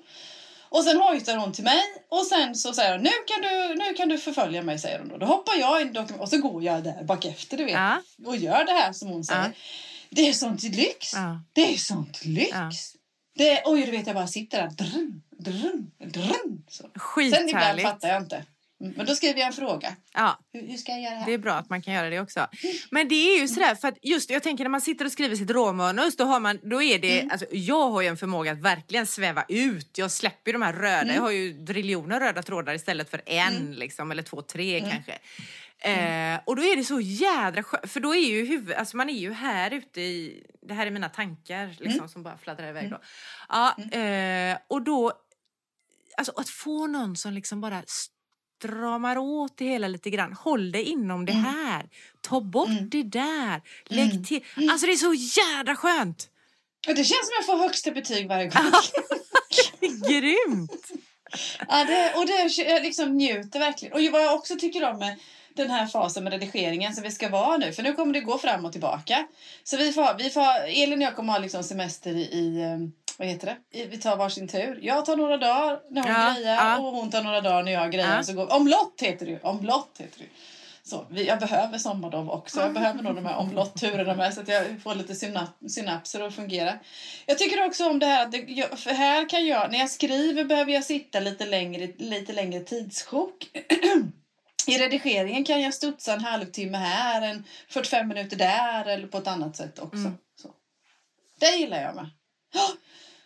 [0.74, 3.94] Och sen hojtar hon till mig och sen så säger hon nu kan du, nu
[3.94, 5.18] kan du förfölja mig säger hon då.
[5.18, 7.74] Då hoppar jag in och så går jag där bak efter du vet.
[7.74, 8.02] Ja.
[8.26, 9.42] Och gör det här som hon säger.
[9.42, 9.52] Ja.
[10.10, 11.14] Det är sånt lyx.
[11.14, 11.42] Ja.
[11.54, 12.56] Det är sånt lyx.
[13.36, 14.70] Det, oj, du vet jag bara sitter där.
[14.70, 16.66] Drun, drun, drun.
[16.70, 16.90] Så.
[17.36, 18.46] Sen ibland fattar jag inte.
[18.84, 19.96] Mm, Men då skriver jag en fråga.
[20.14, 21.26] Ja, Hur, hur ska jag göra här?
[21.26, 22.48] det är bra att man kan göra det också.
[22.92, 25.36] Men det är ju sådär, för att just jag tänker när man sitter och skriver
[25.36, 27.32] sitt råmanus, då har man, då är det, Mm.
[27.32, 29.98] alltså jag har ju en förmåga att verkligen sväva ut.
[29.98, 31.16] Jag släpper ju de här röda, Mm.
[31.16, 34.92] jag har ju triljoner röda trådar istället för en liksom, eller två, tre Mm.
[34.92, 35.20] kanske.
[35.80, 39.10] Eh, och då är det så jädra skönt, för då är ju huvud, alltså man
[39.10, 42.08] är ju här ute i, det här är mina tankar liksom Mm.
[42.10, 43.02] som bara fladdrar iväg då.
[43.50, 45.12] Ja, eh, och då,
[46.18, 47.84] alltså att få någon som liksom bara
[48.68, 50.34] stramar åt det hela lite grann.
[50.34, 51.86] Håll dig inom det här.
[52.22, 52.90] Ta bort Mm.
[52.90, 53.62] det där.
[53.86, 54.24] Lägg Mm.
[54.24, 54.44] till.
[54.72, 56.30] Alltså det är så jädra skönt.
[56.88, 58.64] Det känns som jag får högsta betyg varje gång.
[60.10, 60.92] Grymt.
[61.68, 63.94] ja, det, och det, jag liksom njuter verkligen.
[63.94, 65.20] Och vad jag också tycker om med
[65.56, 67.72] den här fasen med redigeringen som vi ska vara nu.
[67.74, 69.28] För nu kommer det gå fram och tillbaka.
[69.64, 72.78] Så vi får, vi får, Elin och jag kommer ha liksom semester i, i eh,
[73.18, 73.86] vad heter det?
[73.86, 74.80] Vi tar varsin tur.
[74.82, 76.78] Jag tar några dagar när hon Ja, grejar ja.
[76.80, 78.16] och hon tar några dagar när jag grejar.
[78.16, 78.24] Ja.
[78.24, 79.40] Så går, omlott heter det ju.
[79.40, 80.26] Omlott heter det.
[80.86, 82.60] Så, vi, jag behöver sommarlov också.
[82.60, 86.36] Jag behöver nog de här omlott-turerna med så att jag får lite synap- synapser att
[86.36, 86.80] fungera.
[87.26, 90.72] Jag tycker också om det här att för här kan jag, när jag skriver behöver
[90.72, 93.48] jag sitta lite längre, lite längre tidssjok.
[94.68, 99.28] I redigeringen kan jag studsa en halvtimme här, en 45 minuter där eller på ett
[99.28, 99.98] annat sätt också.
[99.98, 100.18] Mm.
[100.42, 100.50] Så.
[101.40, 102.10] Det gillar jag med.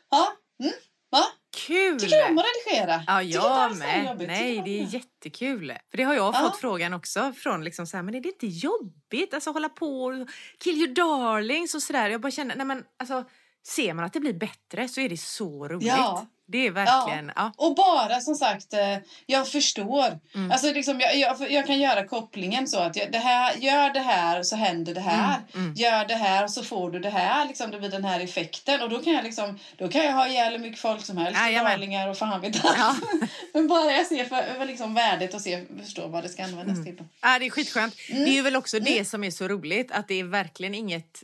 [0.09, 0.27] Ja.
[0.63, 0.73] Mm.
[1.11, 1.23] Va?
[1.67, 1.99] Kul!
[1.99, 3.03] Tycker du om att redigera?
[3.07, 4.05] Ja, jag det med.
[4.05, 4.27] jobbigt.
[4.27, 5.73] Nej, det är jättekul.
[5.91, 6.39] För det har jag Ja.
[6.49, 9.33] fått frågan också från liksom så här, men är det inte jobbigt?
[9.33, 10.27] Alltså hålla på och
[10.59, 12.09] kill your darlings och sådär.
[12.09, 13.23] Jag bara känner, nej men alltså
[13.67, 15.87] ser man att det blir bättre så är det så roligt.
[15.87, 16.27] Ja.
[16.49, 17.51] Det är verkligen, ja.
[17.57, 20.19] Och bara som sagt, eh, jag förstår.
[20.35, 20.51] Mm.
[20.51, 23.99] Alltså liksom, jag, jag, jag kan göra kopplingen så att jag, det här, gör det
[23.99, 25.35] här så händer det här.
[25.53, 25.73] Mm, mm.
[25.73, 27.47] Gör det här så får du det här.
[27.47, 28.81] Liksom, det blir den här effekten.
[28.81, 31.39] Och då kan jag, liksom, då kan jag ha ihjäl hur mycket folk som helst.
[31.39, 32.77] Darlingar och fan vet allt.
[32.77, 32.95] Ja.
[33.53, 36.85] Men bara jag ser för, liksom värdet och ser, förstår vad det ska användas Mm.
[36.95, 37.05] till.
[37.21, 37.95] Ja, det är skitskönt.
[38.09, 38.25] Mm.
[38.25, 41.23] Det är väl också det som är så roligt, att det är verkligen inget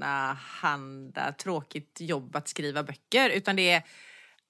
[0.00, 3.75] enahanda tråkigt jobb att skriva böcker, utan det är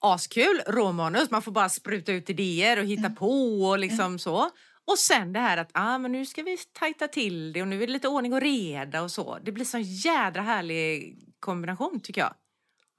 [0.00, 3.14] askul, råmanus, man får bara spruta ut idéer och hitta Mm.
[3.14, 4.50] på och liksom så.
[4.84, 7.82] Och sen det här att ah, men nu ska vi tajta till det och nu
[7.82, 9.38] är det lite ordning och reda och så.
[9.42, 12.34] Det blir så jädra härlig kombination tycker jag.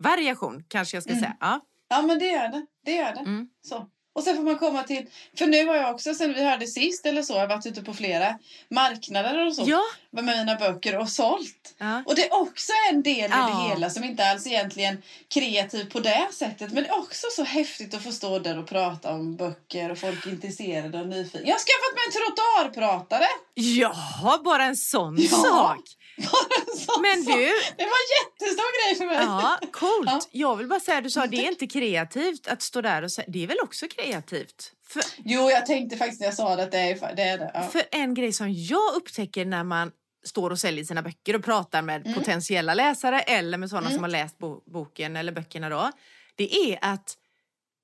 [0.04, 1.24] Variation kanske jag ska Mm.
[1.24, 1.38] säga.
[1.40, 1.60] Ja.
[1.90, 2.66] Ja men det gör det.
[2.86, 3.20] Det gör det.
[3.20, 3.50] Mm.
[3.62, 3.90] Så.
[4.18, 5.06] Och sen får man komma till,
[5.38, 7.82] för nu har jag också sen vi hörde sist eller så, jag har varit ute
[7.84, 9.82] på flera marknader och så Ja.
[10.12, 11.76] med mina böcker och sålt.
[11.78, 12.04] Ja.
[12.06, 13.48] Och det är också en del i Ja.
[13.68, 15.02] det hela som inte alls egentligen
[15.34, 16.72] kreativ på det sättet.
[16.74, 19.98] Men det är också så häftigt att få stå där och prata om böcker och
[19.98, 21.48] folk är intresserade och nyfikna.
[21.48, 23.28] Jag har skaffat mig en trottoarpratare!
[23.54, 25.80] Jaha, bara en sån sak.
[27.02, 27.46] Men så- du,
[27.78, 29.16] Det var en jättestor grej för mig.
[29.16, 30.10] ja, coolt.
[30.10, 30.22] Ja.
[30.32, 33.26] Jag vill bara säga, du sa det är inte kreativt att stå där och säga,
[33.28, 34.72] det är väl också kreativt?
[34.88, 37.24] För, Jo, jag tänkte faktiskt när jag sa det att det är det.
[37.24, 37.52] Är det.
[37.54, 37.64] Ja.
[37.68, 39.92] för en grej som jag upptäcker när man
[40.26, 42.14] står och säljer sina böcker och pratar med Mm.
[42.20, 45.92] potentiella läsare eller med sådana som har läst bo boken eller böckerna då.
[46.36, 47.18] Det är att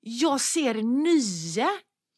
[0.00, 1.68] jag ser nya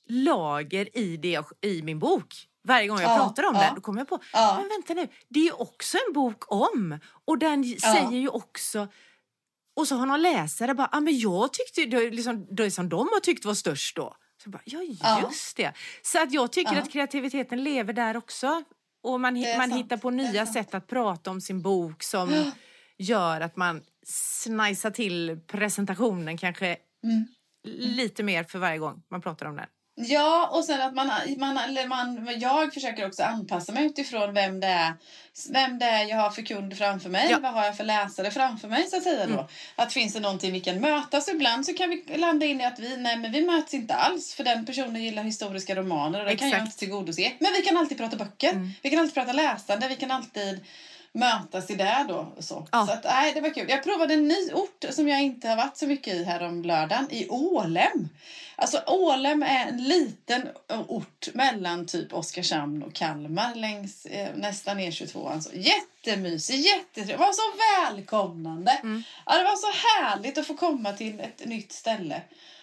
[0.08, 2.34] lager i, det i min bok.
[2.66, 3.60] Varje gång jag Ja, pratar om ja.
[3.60, 4.54] den då kommer jag på, Ja.
[4.60, 6.98] men vänta nu, det är ju också en bok om.
[7.24, 8.88] Och den säger ju också
[9.76, 12.88] och så har någon läsare bara, ah, men jag tyckte det är liksom, det som
[12.88, 14.16] de har tyckt var störst då.
[14.42, 15.72] Så jag bara, ja just det.
[16.02, 18.62] Så att jag tycker att kreativiteten lever där också.
[19.02, 19.74] Och man, man sant.
[19.74, 22.52] hittar på nya sätt att prata om sin bok som
[22.98, 27.26] gör att man snajsar till presentationen kanske Mm.
[27.96, 29.66] lite mer för varje gång man pratar om den.
[29.98, 34.60] Ja, och sen att man, man, eller man, jag försöker också anpassa mig utifrån vem
[34.60, 34.94] det är,
[35.50, 37.28] vem det är jag har för kund framför mig.
[37.30, 37.38] Ja.
[37.42, 39.32] Vad har jag för läsare framför mig så att säga då.
[39.32, 39.44] Mm.
[39.76, 42.78] Att finns det någonting vi kan mötas ibland så kan vi landa in i att
[42.78, 46.36] vi, nej men vi möts inte alls för den personen gillar historiska romaner och det
[46.36, 46.66] kan jag Exakt.
[46.66, 47.32] inte tillgodose.
[47.38, 48.50] Men vi kan alltid prata böcker.
[48.50, 48.70] Mm.
[48.82, 50.64] Vi kan alltid prata läsande, vi kan alltid
[51.16, 52.32] mötas i det då.
[52.36, 52.86] och Så, Ja.
[52.86, 53.66] så att, nej, det var kul.
[53.68, 56.62] Jag provade en ny ort som jag inte har varit så mycket i här om
[56.62, 58.08] lördagen, i Ålem.
[58.56, 65.32] Alltså Ålem är en liten ort mellan typ Oskarshamn och Kalmar längs eh, nästan E22.
[65.32, 67.14] Alltså, jättemysig, jättetrevlig.
[67.14, 67.42] Det var så
[67.86, 68.72] välkomnande.
[68.72, 69.02] Mm.
[69.26, 72.20] Ja, det var så härligt att få komma till ett nytt ställe.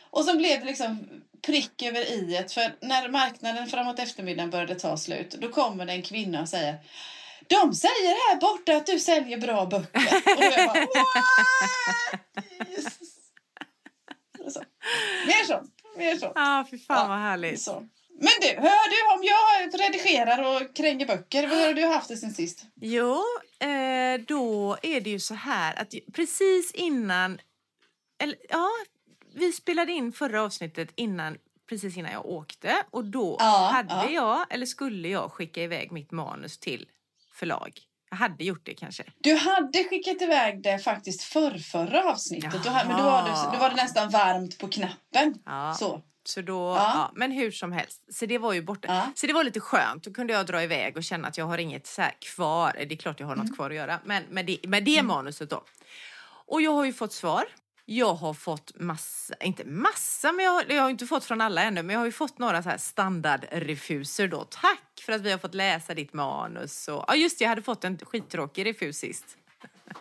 [0.09, 1.05] Och så blev det liksom
[1.41, 2.45] prick över i.
[2.49, 6.75] För när marknaden framåt eftermiddagen började ta slut, då kommer det en kvinna och säger
[7.47, 10.21] de säger här borta att du säljer bra böcker.
[10.25, 12.69] Och då jag bara, what?
[12.69, 13.13] Jesus.
[14.53, 14.63] Så.
[15.27, 15.71] Mer sånt.
[15.97, 16.31] Mer sånt.
[16.35, 17.61] Ja, fy fan Ja, vad härligt.
[17.61, 17.87] Så.
[18.19, 22.17] Men du, hör du om jag redigerar och kränger böcker, vad har du haft det
[22.17, 22.65] sen sist?
[22.75, 23.21] Jo,
[23.59, 27.39] eh, då är det ju så här att precis innan...
[28.23, 28.69] Eller, ja,
[29.35, 31.37] vi spelade in förra avsnittet innan,
[31.69, 32.83] precis innan jag åkte.
[32.91, 34.09] Och då Ja, hade ja.
[34.09, 36.89] jag, eller skulle jag, skicka iväg mitt manus till
[37.43, 37.71] förlag.
[38.09, 39.03] Jag hade gjort det kanske.
[39.17, 43.45] Du hade skickat iväg det faktiskt för förra avsnittet, då, ha- men då var, Jaha.
[43.51, 45.33] det, då var det nästan varmt på knappen.
[45.45, 45.75] Ja.
[45.79, 46.01] Så.
[46.25, 46.75] Så då, Ja.
[46.95, 47.11] ja.
[47.15, 48.13] men hur som helst.
[48.13, 48.87] Så det var ju borta.
[48.87, 49.11] Ja.
[49.15, 50.03] Så det var lite skönt.
[50.03, 52.03] Då kunde jag dra iväg och känna att jag har inget så
[52.35, 52.73] kvar.
[52.87, 53.45] Det är klart jag har Mm.
[53.45, 53.99] något kvar att göra.
[54.05, 55.63] Men med det, med det manuset då.
[56.47, 57.43] Och jag har ju fått svar.
[57.85, 61.63] Jag har fått massa, inte massa, men jag har, jag har inte fått från alla
[61.63, 64.43] ännu, men jag har ju fått några så här standardrefuser då.
[64.43, 66.87] Tack för att vi har fått läsa ditt manus.
[66.87, 69.25] Och, ja just det, jag hade fått en skittråkig refus sist.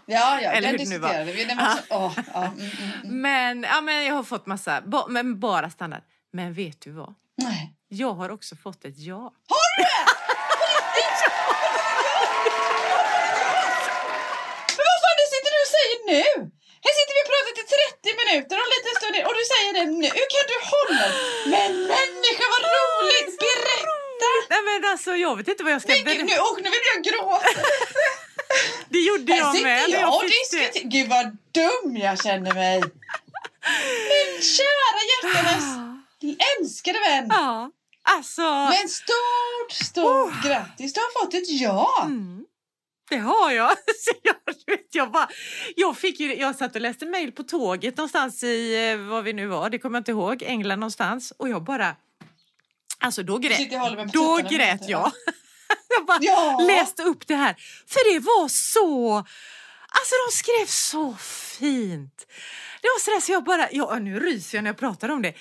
[0.06, 1.44] Ja, ja, Eller den det diskuterade vi.
[1.44, 2.70] Den var så, åh, ja, mm, mm,
[3.04, 3.20] mm.
[3.22, 6.02] Men, ja, men jag har fått massa, ba, men bara standard.
[6.32, 7.14] Men vet du vad?
[7.36, 7.76] Nej.
[7.88, 9.20] Jag har också fått ett ja.
[14.76, 16.52] Men vad fan, det sitter du och säger nu?
[16.84, 17.91] Här sitter vi och pratar i 30
[18.22, 20.10] minuter och en liten stund och du säger det nu.
[20.34, 21.06] Kan du hålla?
[21.54, 23.32] Men människa, vad roligt!
[23.46, 24.02] Berätta!
[24.52, 26.86] Nej men alltså jag vet inte vad jag ska Men gud, nu, och nu vill
[26.94, 27.60] jag gråta.
[28.88, 30.90] Det gjorde jag med jag och diskuterar.
[30.94, 31.26] Gud vad
[31.58, 32.78] dum jag känner mig.
[34.12, 35.64] Min kära hjärtanes
[36.58, 37.26] älskade vän.
[37.30, 37.70] Ja,
[38.02, 38.42] alltså.
[38.42, 40.92] Men stort, stort grattis.
[40.92, 42.02] Du har fått ett ja.
[42.02, 42.44] Mm,
[43.10, 43.70] det har jag.
[43.98, 44.34] Så jag,
[44.66, 45.28] du vet, jag, bara,
[45.76, 49.32] jag, fick ju, jag satt och läste mejl på tåget någonstans i, eh, vad vi
[49.32, 51.32] nu var, det kommer jag inte ihåg, England någonstans.
[51.36, 51.96] Och jag bara,
[52.98, 53.58] alltså då grät,
[54.12, 55.12] då grät jag.
[55.98, 56.58] jag bara Ja.
[56.66, 57.54] läste upp det här.
[57.86, 59.16] För det var så,
[59.88, 61.14] alltså de skrev så
[61.58, 62.26] fint.
[62.82, 65.34] Det var sådär så jag bara, ja nu ryser jag när jag pratar om det.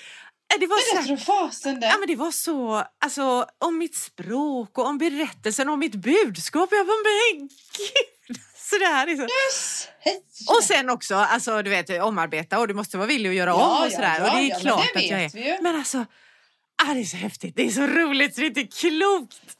[0.54, 1.88] Eh, Det var Men så fasen där.
[1.88, 6.68] Ja, men det var så, alltså om mitt språk och om berättelsen om mitt budskap.
[6.72, 7.50] Jag bara, men gud!
[8.56, 9.22] Så det här är så.
[9.22, 9.88] Yes.
[10.56, 13.54] Och sen också, alltså du vet, omarbeta och du måste vara villig att göra Ja,
[13.76, 14.16] om och ja, sådär.
[14.18, 15.62] ja, och det är ja, klart det att jag är.
[15.62, 15.98] Men alltså,
[16.82, 19.56] ah, det är så häftigt, det är så roligt så det är inte klokt.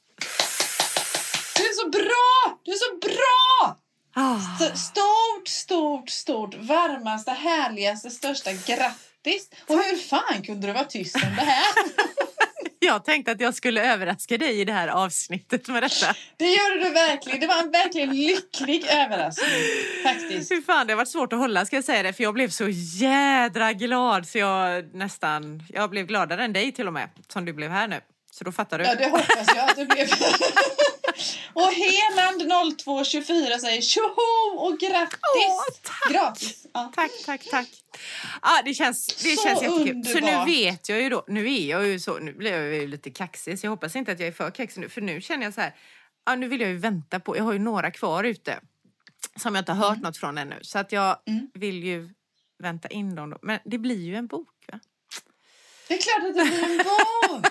[1.57, 2.59] Du är så bra!
[2.65, 3.79] Du är så bra!
[4.15, 4.39] Ah.
[4.75, 9.12] Stort, stort, stort, varmaste, härligaste, största grattis!
[9.67, 11.65] Och hur fan kunde du vara tyst om det här?
[12.85, 16.15] Jag tänkte att jag skulle överraska dig i det här avsnittet med detta.
[16.37, 17.41] Det gjorde du verkligen.
[17.41, 19.63] Det var en verkligen lycklig överraskning.
[20.03, 20.49] Faktiskt.
[20.49, 22.49] Fy fan, det har varit svårt att hålla ska jag säga det, för jag blev
[22.49, 27.45] så jädra glad så jag nästan, jag blev gladare än dig till och med, som
[27.45, 28.01] du blev här nu.
[28.35, 28.85] Så då fattar du.
[28.85, 30.09] Ja, det hoppas jag att det blev.
[31.53, 32.43] och Heland
[32.79, 35.19] 0224 säger tjoho och grattis!
[35.49, 36.13] Åh, tack!
[36.13, 36.67] Gratis!
[36.75, 36.93] Ja.
[36.95, 37.69] Tack, tack, tack.
[38.43, 40.05] Ja, det känns, det Så känns jättekul.
[40.05, 40.49] Så nu underbart.
[40.49, 43.59] vet jag ju då, nu är jag ju så, nu blir jag ju lite kaxig
[43.59, 45.61] så jag hoppas inte att jag är för kaxig nu, för nu känner jag så
[45.61, 45.75] här,
[46.27, 48.61] ja nu vill jag ju vänta på, jag har ju några kvar ute
[49.37, 51.51] som jag inte har hört något från ännu, så att jag Mm.
[51.55, 52.11] vill ju
[52.63, 53.39] vänta in dem då.
[53.43, 54.81] Men det blir ju en bok va?
[55.89, 57.47] Det är klart att det blir en bok!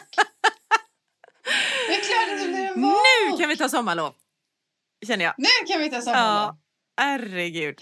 [1.88, 3.02] Det är klart att det bok!
[3.32, 4.14] Nu kan vi ta sommarlov!
[5.08, 5.34] Känner jag.
[5.38, 6.26] Nu kan vi ta sommarlov.
[6.26, 6.58] Ja,
[7.02, 7.82] herregud.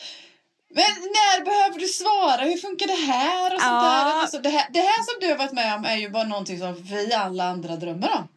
[0.76, 2.42] Men när behöver du svara?
[2.42, 3.56] Hur funkar det här?
[3.56, 3.82] Och sånt Ja.
[4.06, 4.22] där?
[4.22, 6.60] Alltså, det, här det här som du har varit med om är ju bara någonting
[6.60, 8.28] som vi alla andra drömmer om.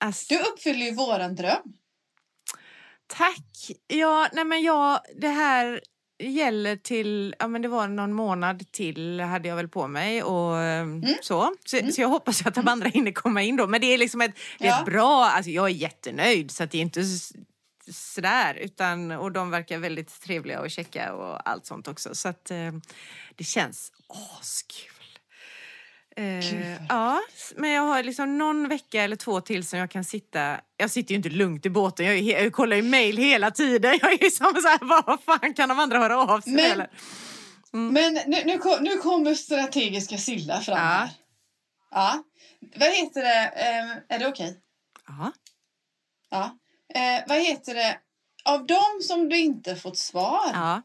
[0.00, 1.62] Alltså, Du uppfyller ju våran dröm.
[3.06, 3.70] Tack!
[3.86, 5.80] Ja, nej men jag, det här
[6.18, 10.56] gäller till, ja men det var någon månad till hade jag väl på mig och
[10.56, 11.14] mm.
[11.22, 11.54] så.
[11.64, 13.66] Så, så jag hoppas att de andra hinner komma in då.
[13.66, 14.78] Men det är liksom ett, det är Ja.
[14.78, 17.04] ett bra, alltså jag är jättenöjd så att det är inte
[17.92, 22.14] sådär utan, och de verkar väldigt trevliga och checka och allt sånt också.
[22.14, 22.72] Så att eh,
[23.36, 23.92] det känns
[24.40, 24.97] askul.
[26.18, 27.20] Eh, ja,
[27.56, 30.60] men jag har liksom någon vecka eller två till som jag kan sitta.
[30.76, 32.06] Jag sitter ju inte lugnt i båten.
[32.06, 33.98] Jag, är jag kollar ju mail hela tiden.
[34.02, 36.52] Jag är ju som så här, vad fan kan de andra höra av sig?
[36.52, 36.90] Men- eller?
[37.70, 40.82] Men nu, nu, kom- nu kommer strategiska Silla fram Ja.
[40.84, 41.08] här.
[41.90, 42.22] Ja.
[42.76, 43.46] Vad heter det?
[43.46, 44.56] Ehm, är det okej?
[45.08, 45.32] Ja.
[46.30, 46.58] Ja.
[46.94, 47.98] Eh, vad heter det?
[48.44, 50.82] Av dem som du inte fått svar, Ja.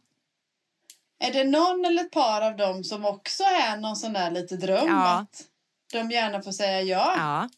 [1.28, 4.56] Är det någon eller ett par av dem som också är någon sån där lite
[4.56, 5.20] dröm Ja.
[5.20, 5.44] att
[5.92, 7.14] de gärna får säga ja?
[7.18, 7.50] ja.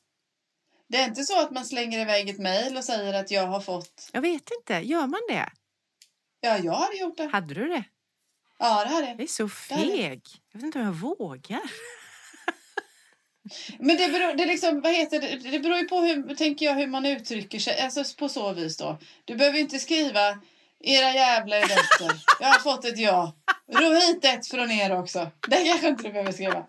[0.87, 3.59] Det är inte så att man slänger iväg ett mejl och säger att jag har
[3.59, 4.09] fått...
[4.13, 5.49] Jag vet inte, gör man det?
[6.39, 7.25] Ja, jag hade gjort det.
[7.27, 7.83] Hade du det?
[8.59, 9.21] Ja, det hade Jag jag.
[9.21, 10.21] är så feg.
[10.51, 11.61] Jag vet inte om jag vågar.
[13.79, 15.49] Men det beror, det är liksom, vad heter det?
[15.51, 17.79] det beror ju på hur, tänker jag, hur man uttrycker sig.
[17.79, 18.97] Alltså på så vis då.
[19.25, 20.39] Du behöver inte skriva
[20.85, 22.11] era jävla idioter.
[22.39, 23.33] Jag har fått ett ja.
[23.73, 25.31] Ro hit ett från er också.
[25.47, 26.65] Det kanske inte du behöver skriva.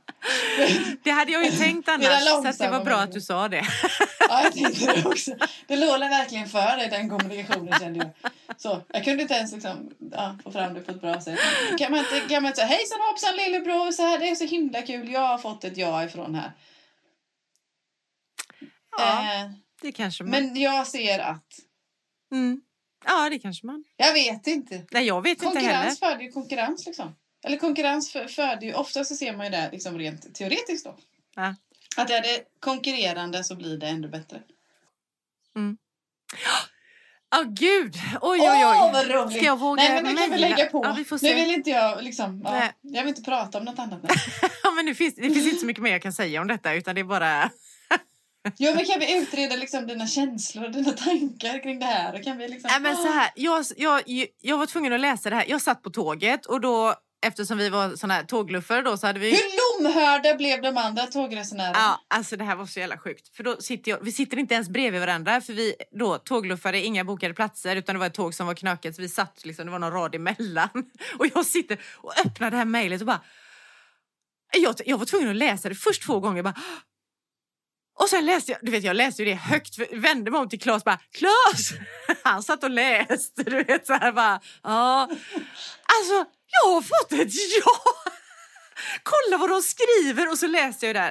[1.02, 3.62] Det hade jag ju tänkt annars, så att det var bra att du sa det.
[4.28, 5.30] Ja, jag tänkte det också.
[5.66, 8.32] Det låg verkligen för dig, den kommunikationen kände jag.
[8.56, 11.38] Så, jag kunde inte ens liksom, ja, få fram det på ett bra sätt.
[11.78, 14.44] Kan man inte, kan man inte säga hejsan hoppsan lillebror, så här, det är så
[14.44, 16.52] himla kul, jag har fått ett ja ifrån här.
[18.98, 19.50] Ja, Eh,
[19.82, 20.30] det kanske man.
[20.30, 21.46] men jag ser att,
[22.32, 22.60] Mm.
[23.06, 23.84] Ja, det kanske man.
[23.96, 24.82] jag vet inte.
[24.90, 25.72] Nej, jag vet inte heller.
[25.72, 27.14] Konkurrens föder ju konkurrens liksom.
[27.44, 30.96] Eller konkurrens för- föder ju, ofta så ser man ju det liksom rent teoretiskt då.
[31.36, 31.54] Ja.
[31.96, 34.42] Att är det konkurrerande så blir det ändå bättre.
[37.36, 37.94] Åh gud!
[38.20, 38.62] Oj, oj, oj.
[38.64, 39.36] Åh, vad roligt!
[39.36, 40.84] Ska jag våga Nej, men nu kan vi lägga på.
[40.84, 41.34] Ja, vi får Nu se.
[41.34, 44.02] vill inte jag liksom, ja, jag vill inte prata om något annat.
[44.02, 44.08] nu.
[44.62, 46.74] Ja, men nu finns, det finns inte så mycket mer jag kan säga om detta
[46.74, 47.50] utan det är bara...
[48.56, 52.22] Jo, men kan vi utreda liksom dina känslor och dina tankar kring det här?
[52.22, 52.68] Kan vi liksom...
[52.72, 54.02] Nej, men så här, jag, jag,
[54.40, 55.44] jag var tvungen att läsa det här.
[55.48, 56.94] Jag satt på tåget och då
[57.26, 59.30] eftersom vi var såna här tågluffare då så hade vi...
[59.30, 61.78] Hur lomhörda blev de andra tågresenärerna?
[61.78, 63.36] Ja, alltså det här var så jävla sjukt.
[63.36, 67.04] För då sitter jag, vi sitter inte ens bredvid varandra för vi då tågluffare, inga
[67.04, 69.72] bokade platser utan det var ett tåg som var knökat så vi satt liksom, det
[69.72, 70.68] var någon rad emellan.
[71.18, 73.20] Och jag sitter och öppnar det här mejlet och bara...
[74.52, 76.54] Jag, jag var tvungen att läsa det först två gånger bara...
[77.98, 80.60] Och sen läste jag, du vet jag läste ju det högt, vände mig om till
[80.60, 81.72] Claes bara Claes!
[82.24, 85.02] Han satt och läste, du vet så här bara, ja.
[85.82, 87.94] Alltså, jag har fått ett ja!
[89.02, 90.30] Kolla vad de skriver!
[90.30, 91.10] Och så läste jag ju där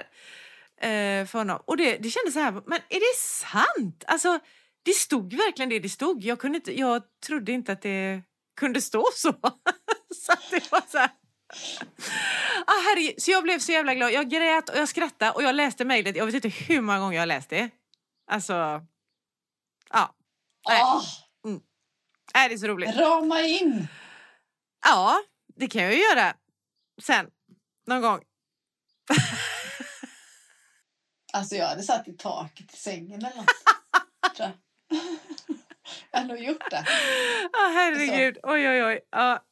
[0.81, 1.59] eh, för honom.
[1.65, 4.03] Och det, det kändes så här, men är det sant?
[4.07, 4.39] Alltså,
[4.83, 6.23] det stod verkligen det det stod.
[6.23, 8.21] Jag, kunde inte, jag trodde inte att det
[8.59, 9.33] kunde stå så.
[10.15, 11.09] så att det var så här.
[12.67, 13.21] Ah, herregud.
[13.21, 14.11] Så jag blev så jävla glad.
[14.11, 16.15] Jag grät och jag skrattade och jag läste mejlet.
[16.15, 17.69] Jag vet inte hur många gånger jag har läst det.
[18.31, 18.53] Alltså,
[19.89, 20.15] ja.
[20.69, 21.03] Nej, Åh,
[22.33, 22.95] nej, det är så roligt.
[22.95, 23.87] rama in!
[24.85, 25.23] Ja,
[25.55, 26.33] det kan jag ju göra
[27.01, 27.29] sen.
[27.87, 28.19] Någon gång.
[31.33, 33.45] Alltså jag hade satt i taket i sängen eller något.
[34.39, 34.51] jag.
[36.11, 36.85] jag har nog gjort det.
[37.53, 38.37] Ah, herregud.
[38.43, 38.99] Oj, oj, oj.
[39.11, 39.43] Ja,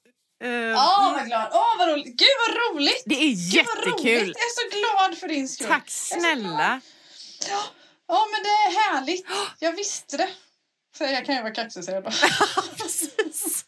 [0.44, 1.50] eh, Åh, vad glad!
[1.54, 2.06] Åh, vad roligt!
[2.06, 3.04] Gud, vad roligt!
[3.06, 3.54] Det är roligt!
[3.54, 4.30] Jag jättekul.
[4.30, 5.68] är så glad för din skull.
[5.68, 6.82] Tack snälla.
[7.50, 7.64] Ja,
[8.08, 9.26] ja, men det är härligt.
[9.60, 10.30] Jag visste det.
[10.98, 12.14] Så jag kan ju vara kaxig säger jag bara.
[12.78, 13.66] Precis.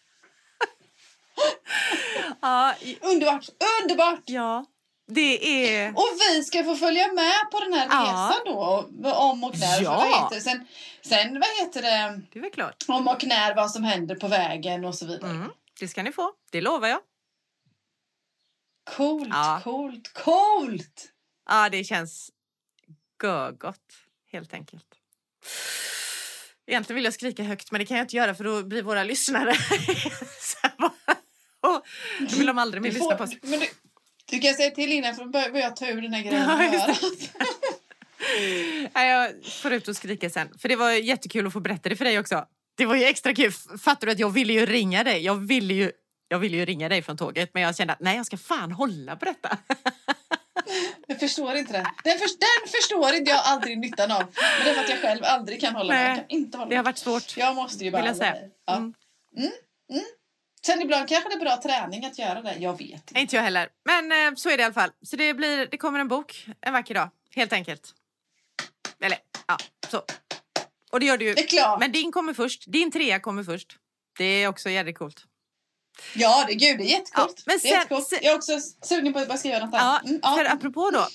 [2.41, 3.45] ja, Underbart!
[3.81, 4.21] Underbart!
[4.25, 4.65] ja,
[5.07, 5.89] Det är...
[5.89, 8.01] Och vi ska få följa med på den här Ja.
[8.03, 9.81] resan då, om och när.
[9.83, 9.95] Ja.
[9.97, 10.41] Vad heter, det?
[10.41, 10.67] sen,
[11.05, 12.83] sen vad heter det, Det är väl klart.
[12.87, 15.29] om och när, vad som händer på vägen och så vidare.
[15.31, 15.49] Mm,
[15.79, 16.31] det ska ni få.
[16.51, 16.99] Det lovar jag.
[18.95, 19.61] Coolt, Ja.
[19.63, 21.11] coolt, coolt!
[21.49, 22.31] Ja, det känns
[23.23, 23.93] görgott,
[24.31, 24.85] helt enkelt.
[26.67, 29.03] Egentligen vill jag skrika högt, men det kan jag inte göra för då blir våra
[29.03, 29.53] lyssnare...
[32.19, 33.33] då vill de aldrig mer lyssna på oss.
[33.41, 33.67] men du,
[34.25, 36.41] du kan säga till innan för då börjar jag ta ur den här grejen.
[36.49, 36.95] Ja.
[38.93, 40.57] Nej, jag får ut och skrika sen.
[40.57, 42.45] För det var jättekul att få berätta det för dig också.
[42.75, 43.51] Det var ju extra kul.
[43.51, 45.21] Fattar du att jag ville ju ringa dig?
[45.25, 45.91] Jag ville ju,
[46.27, 48.71] jag ville ju ringa dig från tåget, men jag kände att nej, jag ska fan
[48.71, 49.57] hålla på detta.
[51.07, 51.85] Jag förstår inte det.
[52.03, 54.19] Den, för, den förstår inte jag aldrig nyttan av.
[54.19, 56.07] Men det är för att jag själv aldrig kan hålla mig.
[56.07, 57.37] Jag kan inte hålla Det har varit svårt.
[57.37, 58.51] Jag måste ju bara hålla mig.
[58.65, 58.75] Ja.
[58.75, 58.93] Mm.
[60.65, 62.55] Sen ibland kanske det är bra träning att göra det.
[62.59, 63.19] Jag vet inte.
[63.19, 63.69] Inte jag heller.
[63.85, 64.91] Men eh, så är det i alla fall.
[65.01, 67.93] Så det, blir, det kommer en bok en vacker dag, helt enkelt.
[68.99, 69.17] Eller,
[69.47, 69.57] ja,
[69.87, 70.03] så.
[70.95, 71.33] Och det gör du ju.
[71.33, 71.79] Det är klart.
[71.79, 72.63] Men din kommer först.
[72.67, 73.77] Din trea kommer först.
[74.17, 75.23] Det är också jävligt coolt.
[76.15, 77.33] Ja, det, gud, det är jättecoolt.
[77.37, 78.07] Ja, men det är sen- jättecoolt.
[78.07, 80.05] sen- Jag är också sugen på att bara skriva något Ja, annat.
[80.05, 80.35] Mm, ja.
[80.37, 81.07] för apropå då,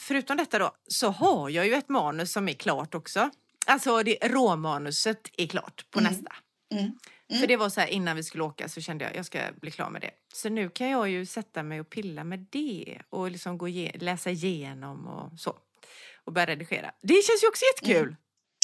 [0.00, 3.30] förutom detta då, så har jag ju ett manus som är klart också.
[3.66, 6.12] Alltså det råmanuset är klart på Mm.
[6.12, 6.32] nästa.
[6.74, 7.40] Mm.
[7.40, 9.70] För det var så här innan vi skulle åka så kände jag jag ska bli
[9.70, 10.10] klar med det.
[10.34, 14.30] Så nu kan jag ju sätta mig och pilla med det och liksom gå läsa
[14.30, 15.56] igenom och så.
[16.24, 16.90] Och börja redigera.
[17.02, 18.16] Det känns ju också jättekul.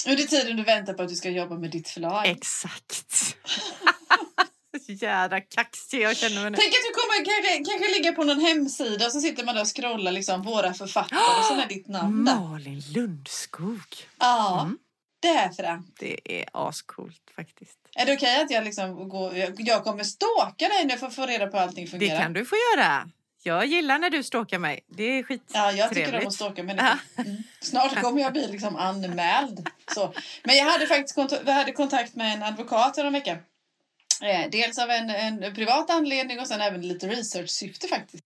[0.09, 2.27] Under tiden du väntar på att du ska jobba med ditt förlag.
[2.27, 3.37] Exakt.
[4.89, 6.57] Jädra kaxig jag känner mig nu.
[6.57, 9.63] Tänk att du kommer kanske, kanske ligga på någon hemsida och så sitter man där
[9.63, 12.35] och scrollar liksom våra författare och så är ditt namn där.
[12.41, 13.83] Malin Lundskog.
[14.19, 14.79] Ja, Mm.
[15.21, 15.83] det är för det.
[15.99, 17.79] Det är ascoolt faktiskt.
[17.95, 21.15] Är det okej att jag liksom går, jag, jag kommer stalka dig nu för att
[21.15, 22.21] få reda på hur allting Det fungerar?
[22.23, 23.11] kan du få göra.
[23.43, 24.81] Jag gillar när du stalkar mig.
[24.89, 25.51] Det är skit.
[25.53, 26.99] Ja, jag tycker om att stalka människor.
[27.17, 27.37] Mm.
[27.61, 29.69] Snart kommer jag bli liksom anmäld.
[29.95, 30.15] Så.
[30.45, 33.39] Men jag hade faktiskt kontakt, vi hade kontakt med en advokat för en vecka.
[34.23, 38.25] Eh, dels av en, en privat anledning och sen även lite research-syfte faktiskt.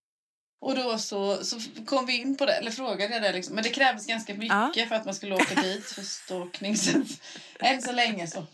[0.62, 1.56] Och då så, så
[1.86, 3.54] kom vi in på det, eller frågade jag det liksom.
[3.54, 6.76] Men det krävdes ganska mycket för att man skulle åka dit för stalkning.
[6.76, 6.90] Så
[7.58, 8.46] än så länge så.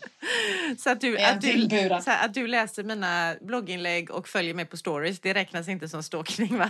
[0.77, 4.65] Så att du, Är att, du, så att du läser mina blogginlägg och följer mig
[4.65, 6.69] på stories, det räknas inte som stalkning va?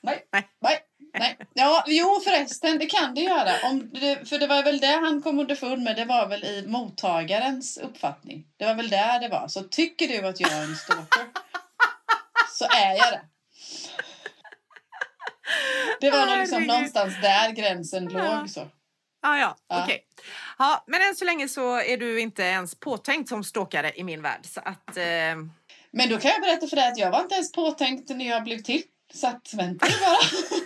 [0.00, 0.24] Nej.
[0.32, 0.48] Nej.
[0.60, 0.78] Nej.
[1.18, 1.36] Nej.
[1.54, 3.52] Ja, jo förresten, det kan det göra.
[3.64, 5.96] Om det, för det var väl det han kom underfund med.
[5.96, 8.46] Det var väl i mottagarens uppfattning.
[8.56, 9.48] Det var väl där det var.
[9.48, 11.24] Så tycker du att jag är en stalker
[12.58, 13.20] så är jag det.
[16.00, 18.38] Det var nog liksom någonstans där gränsen Ja.
[18.38, 18.50] låg.
[18.50, 18.60] Så.
[19.22, 19.82] Ah, ja, Ja.
[19.84, 20.04] okej.
[20.58, 24.22] Ja, men än så länge så är du inte ens påtänkt som stalkare i min
[24.22, 24.40] värld.
[24.46, 25.04] Så att, eh,
[25.92, 28.44] Men då kan jag berätta för dig att jag var inte ens påtänkt när jag
[28.44, 28.82] blev till.
[29.14, 30.16] Så att vänta bara.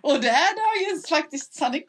[0.00, 0.54] Och det är
[0.90, 1.82] dagens faktiskt sanning.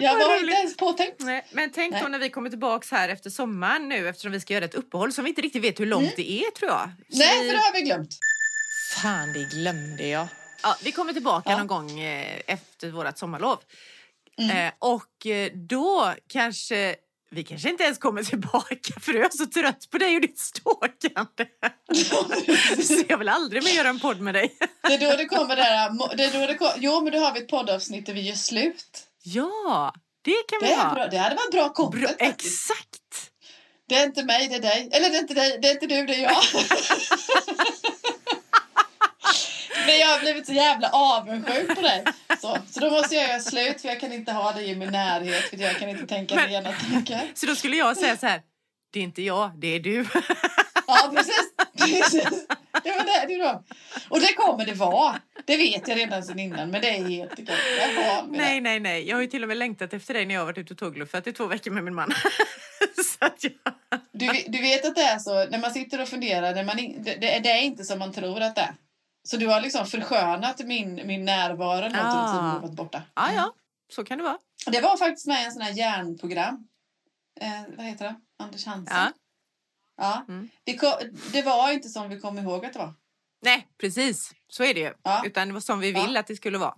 [0.00, 1.16] Jag var inte ens påtänkt.
[1.20, 2.10] nej, men tänk då Nej.
[2.10, 5.24] när vi kommer tillbaks här efter sommaren nu eftersom vi ska göra ett uppehåll som
[5.24, 6.80] vi inte riktigt vet hur långt det är tror jag.
[6.80, 7.36] Så Mm.
[7.36, 8.18] Nej, vi, för det har vi glömt.
[8.96, 10.26] Fan, det glömde jag.
[10.62, 11.58] ja, vi kommer tillbaka Ja.
[11.58, 13.58] någon gång eh, efter vårt sommarlov.
[14.38, 14.56] Mm.
[14.66, 16.96] Eh, och eh, då kanske
[17.30, 20.38] vi kanske inte ens kommer tillbaka för jag är så trött på dig och ditt
[20.38, 21.46] stalkande.
[22.84, 24.56] så jag vill aldrig mer göra en podd med dig.
[24.82, 26.16] Det är då det kommer det här...
[26.16, 28.34] Det är då det kom, jo, men då har vi ett poddavsnitt där vi gör
[28.34, 29.02] slut.
[29.22, 30.94] ja, det kan vi Det, är ha.
[30.94, 33.30] bra, det hade varit bra content Bra, exakt!
[33.88, 34.88] Det är inte mig, det är dig.
[34.92, 36.42] Eller det är inte dig, det är inte du, det är jag.
[39.90, 42.04] Men jag har blivit så jävla avundsjuk på dig.
[42.40, 44.92] Så, så då måste jag göra slut för jag kan inte ha dig i min
[44.92, 47.22] närhet för jag kan inte tänka Men- rena tankar.
[47.34, 48.42] Så då skulle jag säga så här,
[48.92, 50.06] det är inte jag, det är du.
[50.86, 51.52] Ja, precis.
[51.78, 52.46] precis.
[52.82, 53.62] Det var det du då.
[54.08, 55.20] Och det kommer det vara.
[55.44, 57.46] Det vet jag redan sedan innan, men det är helt okej.
[57.46, 58.24] Det.
[58.28, 59.08] nej, nej, nej.
[59.08, 60.78] Jag har ju till och med längtat efter dig när jag har varit ute och
[60.78, 62.14] tågluffat i två veckor med min man.
[63.20, 64.00] jag...
[64.12, 67.14] Du, du vet att det är så, när man sitter och funderar, när man det,
[67.14, 68.74] det, det är inte som man tror att det är.
[69.22, 72.32] Så du har liksom förskönat min, min närvaro något Ah.
[72.32, 73.02] du har varit borta.
[73.14, 73.54] Ja, ja,
[73.92, 74.38] så kan det vara.
[74.66, 76.68] Det var faktiskt med i en sån här hjärnprogram.
[77.40, 78.14] Eh, vad heter det?
[78.38, 78.96] Anders Hansen.
[78.96, 79.12] Ja.
[79.96, 80.24] Ja.
[80.28, 80.48] Mm.
[80.64, 80.98] Vi ko-
[81.32, 82.94] det var inte som vi kom ihåg att det var.
[83.42, 84.32] Nej, precis.
[84.48, 84.92] Så är det ju.
[85.02, 85.22] Ja.
[85.26, 86.06] Utan det var som vi Ja.
[86.06, 86.74] vill att det skulle vara.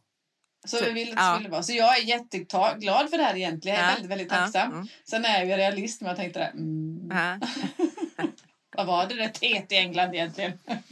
[0.67, 1.35] Så, Så- vi ville att det ja.
[1.35, 1.63] skulle vara.
[1.63, 3.77] Så jag är jätteglad för det här egentligen.
[3.79, 4.73] Jag är Ja, väldigt, väldigt ja, tacksam.
[4.73, 4.87] mm.
[5.11, 6.45] Sen är jag ju realist men jag tänkte det.
[6.47, 7.39] Mm, Ja.
[8.77, 10.59] vad var det där teet i England egentligen?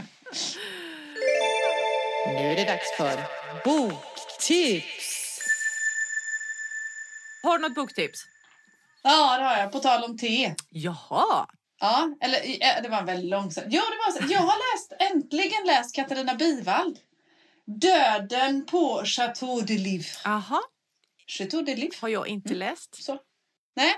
[2.26, 3.20] Nu är det dags för
[3.64, 5.40] boktips.
[7.42, 8.20] Har du något boktips?
[9.02, 9.72] Ja, det har jag.
[9.72, 10.54] På tal om te.
[10.70, 11.46] Jaha,
[11.82, 13.66] Ja, eller eh, det var väldigt långsamt.
[13.70, 14.32] Jo, det var så.
[14.32, 16.98] Jag har läst, äntligen läst Katarina Bivald.
[17.66, 20.08] Döden på Chateau de Livre.
[20.24, 20.60] Aha,
[21.26, 21.96] Chateau de Livre.
[22.00, 22.58] har jag inte Mm.
[22.58, 23.04] läst.
[23.04, 23.18] Så.
[23.76, 23.94] Nej.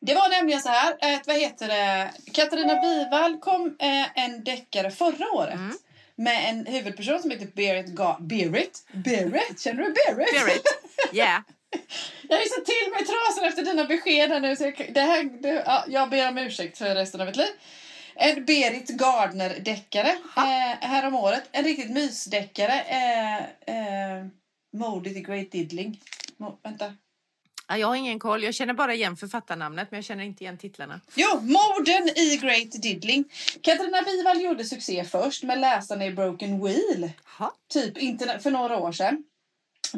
[0.00, 4.90] Det var nämligen så här, att, vad heter det, Katarina Bivald kom eh, en deckare
[4.90, 5.54] förra året.
[5.54, 5.76] Mm.
[6.20, 8.86] Med en huvudperson som heter Berit Ga- Berit?
[8.92, 9.60] Berit?
[9.60, 10.28] Känner du Berit?
[10.28, 10.62] Spirit.
[11.12, 11.42] Yeah.
[12.28, 14.56] Jag ju sett till mig trasan efter dina besked här nu.
[14.56, 17.48] Så jag, det här, det, ja, jag ber om ursäkt för resten av mitt liv.
[18.14, 21.42] En Berit Gardner-deckare eh, härom året.
[21.52, 22.80] En riktigt mysdeckare.
[22.80, 23.38] Eh,
[23.76, 24.26] eh,
[25.06, 26.00] i Great Diddling.
[26.36, 26.94] Mo, vänta.
[27.70, 28.42] Ja, jag har ingen koll.
[28.44, 31.00] Jag känner bara igen författarnamnet men jag känner inte igen titlarna.
[31.14, 33.24] Jo, Morden i Great Diddling.
[33.62, 37.10] Katarina Bivald gjorde succé först med Läsarna i Broken Wheel.
[37.38, 37.54] Ha.
[37.72, 37.98] Typ
[38.42, 39.24] för några år sedan.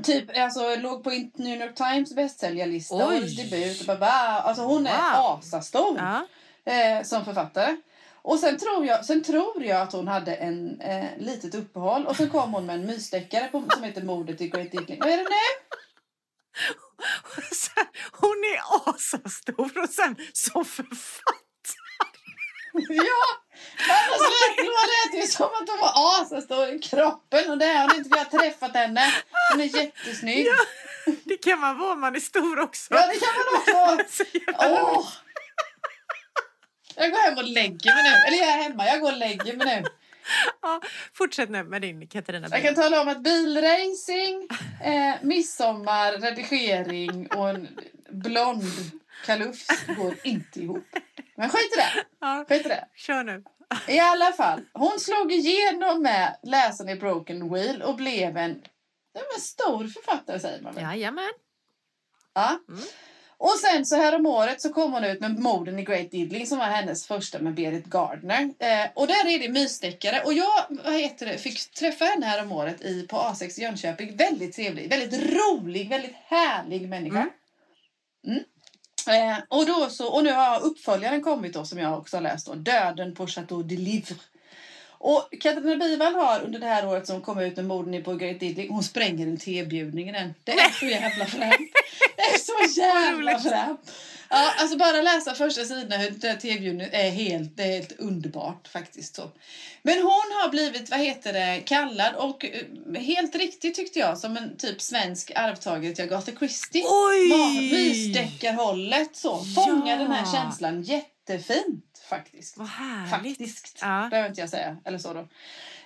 [0.03, 3.87] Typ, alltså låg på New York Times bästsäljarlista, årets debut.
[3.87, 5.39] Bara, alltså hon är Wow.
[5.39, 6.27] asastor Ja.
[6.73, 7.77] eh, som författare.
[8.23, 12.17] Och sen tror, jag, sen tror jag att hon hade en eh, litet uppehåll och
[12.17, 14.99] sen kom hon med en mysdeckare på, som heter Mordet i Great Diddling.
[15.01, 15.29] Vad är det nu?
[17.53, 21.43] Sen- Hon är asastor och sen som författare.
[22.89, 23.25] Ja!
[23.89, 27.97] Annars lät, det ju som att hon var asastor i kroppen och det är hon
[27.97, 28.11] inte.
[28.13, 29.13] Vi har träffat henne.
[29.53, 30.47] Hon är jättesnygg.
[31.25, 32.95] Det kan man vara om man är stor också.
[32.95, 34.25] Ja, det kan man också.
[34.59, 35.09] Åh!
[36.95, 38.11] Jag går hem och lägger mig nu.
[38.27, 39.89] Eller jag är hemma, jag går och lägger mig nu.
[40.63, 40.81] Ja,
[41.15, 44.49] fortsätt nu med din Katarina Jag kan tala om att bilracing,
[44.85, 47.69] eh, midsommar, redigering och en
[48.11, 48.63] blond
[49.27, 49.67] kalufs
[49.97, 50.85] går inte ihop.
[51.37, 52.05] Men skit i det.
[52.21, 52.89] Ja, Skit i det.
[52.95, 53.43] kör nu.
[53.89, 58.51] I alla fall, hon slog igenom med Läsaren i Broken Wheel och blev en,
[59.15, 60.85] en stor författare säger man väl?
[60.85, 61.31] Jajamän.
[62.35, 62.59] Ja.
[62.69, 62.81] Mm.
[63.43, 66.47] Och sen så här om året så kom hon ut med Morden i Great Diddling
[66.47, 68.43] som var hennes första med Berit Gardner.
[68.43, 70.23] Eh, och där är det mysdeckare.
[70.25, 73.63] Och jag vad heter det, fick träffa henne här om året i, på A6 i
[73.63, 74.17] Jönköping.
[74.17, 77.29] Väldigt trevlig, väldigt rolig, väldigt härlig människa.
[78.27, 78.45] Mm.
[79.09, 82.47] Eh, och, då så, och nu har uppföljaren kommit då som jag också har läst
[82.47, 82.55] då.
[82.55, 84.15] Döden på Chateau de Livre.
[85.05, 88.15] Och Katarina Bivald har under det här året som kom ut med morden i på
[88.15, 90.35] Great Diddling, hon spränger en tebjudning i den.
[90.45, 91.61] Det är så jävla fränt.
[92.17, 93.93] Det är så jävla fränt.
[94.29, 99.17] Ja, alltså bara läsa första sidan hur tebjudningen är helt, det är helt underbart faktiskt
[99.17, 99.31] så.
[99.83, 100.09] Men hon
[100.43, 104.81] har blivit, vad heter det, kallad och eh, helt riktigt tyckte jag som en typ
[104.81, 106.85] svensk arvtagare till Agatha Christie.
[106.87, 107.73] Oj!
[107.73, 109.45] Mysdeckarhållet så.
[109.55, 109.97] Fångar Ja.
[109.97, 112.57] den här känslan jättefint faktiskt.
[112.59, 113.11] Vad härligt.
[113.39, 114.09] Faktiskt, Ja.
[114.11, 114.77] behöver inte jag säga.
[114.85, 115.29] Eller så då.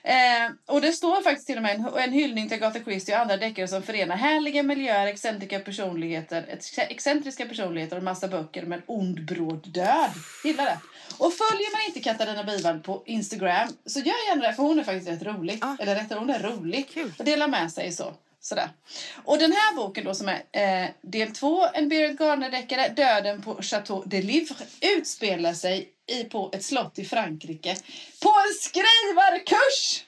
[0.02, 3.20] Eh, och det står faktiskt till och med en, en hyllning till Agatha Christie och
[3.20, 8.82] andra deckare som förenar härliga miljöer, excentriska personligheter, ex- excentriska personligheter och massa böcker med
[8.86, 10.10] ond bråd död.
[10.44, 10.78] Gillar det.
[11.18, 14.84] Och följer man inte Katarina Bivald på Instagram så gör gärna det för hon är
[14.84, 15.58] faktiskt rätt rolig.
[15.60, 15.76] Ja.
[15.80, 16.88] Eller rättare, hon är rolig.
[16.94, 17.12] Kul.
[17.18, 18.14] Och delar med sig så.
[18.46, 18.68] Sådär.
[19.24, 20.42] Och den här boken då som är
[20.84, 26.50] eh, del två, en Berit Gardner-deckare, Döden på Chateau de Livre, utspelar sig i, på
[26.52, 27.76] ett slott i Frankrike
[28.22, 30.04] på en skrivarkurs!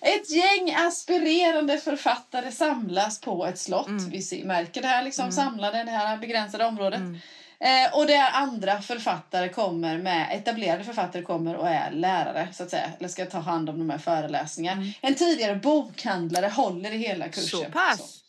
[0.00, 3.86] ett gäng aspirerande författare samlas på ett slott.
[3.86, 4.10] Mm.
[4.10, 7.00] Vi ser, märker det här liksom, samlade i det här begränsade området.
[7.00, 7.18] Mm.
[7.60, 12.70] Eh, och där andra författare kommer med, etablerade författare kommer och är lärare så att
[12.70, 12.92] säga.
[12.98, 14.82] Eller ska ta hand om de här föreläsningarna.
[15.00, 17.60] En tidigare bokhandlare håller i hela kursen.
[17.60, 17.98] Så pass.
[17.98, 18.24] Så.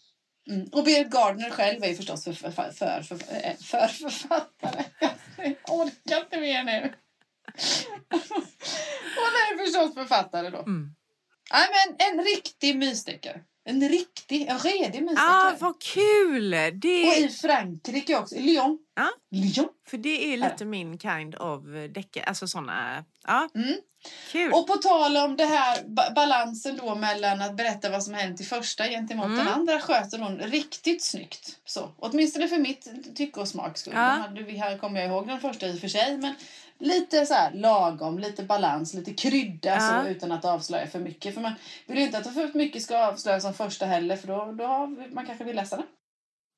[0.52, 0.68] Mm.
[0.72, 4.84] Och Berit Gardner själv är förstås för, för, för, för, för, eh, för författare.
[5.38, 6.82] Jag orkar inte mer nu.
[9.16, 10.58] Hon är förstås författare då.
[10.60, 10.96] Mm.
[11.54, 13.42] Nej, men en riktig mysdeckare.
[13.68, 15.51] En riktig, en redig mysdeckare.
[15.51, 16.53] Ah, vad kul!
[16.53, 18.78] Och Det, i Frankrike också, i Lyon.
[18.95, 19.09] Ja.
[19.32, 19.68] Lyon.
[19.88, 21.63] för det är lite min kind of
[21.93, 22.24] deckare.
[22.24, 23.05] Alltså såna...
[23.28, 23.76] Ja, Mm.
[24.32, 24.51] kul.
[24.53, 28.41] Och på tal om det här ba- balansen då mellan att berätta vad som hänt
[28.41, 29.38] i första gentemot Mm.
[29.38, 31.57] den andra sköter hon riktigt snyggt.
[31.66, 33.93] Så, åtminstone för mitt tycke och smak skull.
[33.95, 34.28] Ja.
[34.47, 36.36] Vi här kommer jag ihåg den första i och för sig men
[36.80, 40.04] lite så här lagom, lite balans, lite krydda Ja.
[40.04, 41.34] så utan att avslöja för mycket.
[41.34, 41.54] För man
[41.86, 45.14] vill ju inte att för mycket ska avslöjas som första heller för då, då har
[45.14, 45.86] man kanske vill läsa den.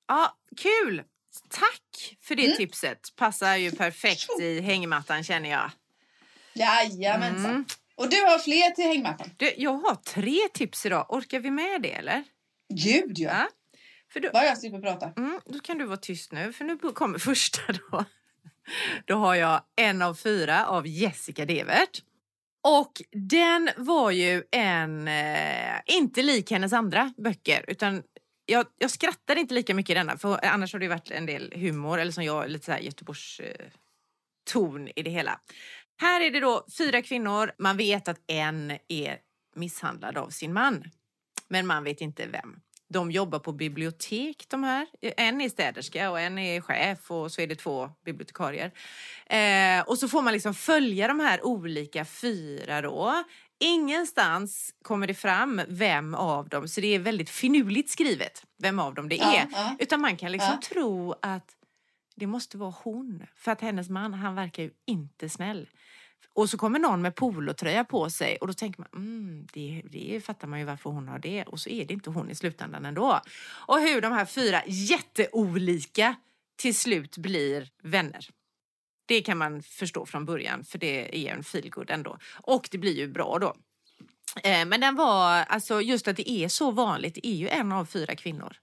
[0.08, 1.04] Ja, kul!
[1.50, 2.58] Tack för det Mm.
[2.58, 3.00] tipset.
[3.16, 5.72] Passar ju perfekt i hängmattan känner jag.
[6.54, 7.46] Jajamensan.
[7.52, 7.66] Mm.
[7.96, 9.30] Och du har fler till hängmattan?
[9.38, 11.06] Du, jag har tre tips idag.
[11.10, 12.24] Orkar vi med det eller?
[12.74, 13.30] Gud ja!
[13.32, 13.48] Ja.
[14.14, 15.12] För då, Bara jag slipper prata.
[15.18, 18.06] mm, då kan du vara tyst nu, för nu kommer första då.
[19.06, 22.02] Då har jag en av fyra av Jessica Devert.
[22.64, 28.04] Och den var ju en, eh, inte lik hennes andra böcker, utan
[28.46, 31.54] jag, jag skrattade inte lika mycket i denna, för annars har det varit en del
[31.56, 33.66] humor, eller som jag, lite så här Göteborgs eh,
[34.52, 35.40] ton i det hela.
[36.02, 37.52] Här är det då fyra kvinnor.
[37.60, 39.18] Man vet att en är
[39.56, 40.84] misshandlad av sin man,
[41.48, 42.60] men man vet inte vem.
[42.90, 44.88] De jobbar på bibliotek de här.
[45.02, 48.72] En är städerska och en är chef och så är det två bibliotekarier.
[49.26, 53.24] Eh, och så får man liksom följa de här olika fyra då.
[53.60, 58.94] Ingenstans kommer det fram vem av dem, så det är väldigt finurligt skrivet vem av
[58.94, 59.34] dem det är.
[59.36, 59.76] Ja, ja.
[59.80, 60.68] Utan man kan liksom Ja.
[60.70, 61.50] tro att
[62.16, 63.24] det måste vara hon.
[63.36, 65.68] För att hennes man, han verkar ju inte snäll.
[66.34, 70.22] Och så kommer någon med polotröja på sig och då tänker man, mm, det, det
[70.26, 71.44] fattar man ju varför hon har det.
[71.44, 73.22] Och så är det inte hon i slutändan ändå.
[73.48, 76.16] Och hur de här fyra jätteolika
[76.58, 78.30] till slut blir vänner.
[79.06, 82.18] Det kan man förstå från början för det är en feelgood ändå.
[82.36, 83.56] Och det blir ju bra då.
[84.44, 87.72] Eh, Men den var, alltså just att det är så vanligt, det är ju en
[87.72, 88.56] av fyra kvinnor,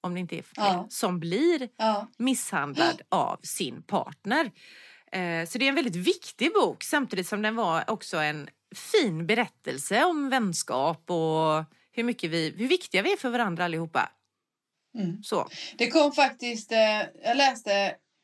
[0.00, 0.86] om det inte är fler, Ja.
[0.90, 2.08] som blir Ja.
[2.18, 4.50] misshandlad av sin partner.
[5.12, 9.26] Eh, Så det är en väldigt viktig bok samtidigt som den var också en fin
[9.26, 14.10] berättelse om vänskap och hur, mycket vi, hur viktiga vi är för varandra allihopa.
[14.98, 15.22] Mm.
[15.22, 15.48] Så.
[15.76, 17.72] Det kom faktiskt, eh, jag läste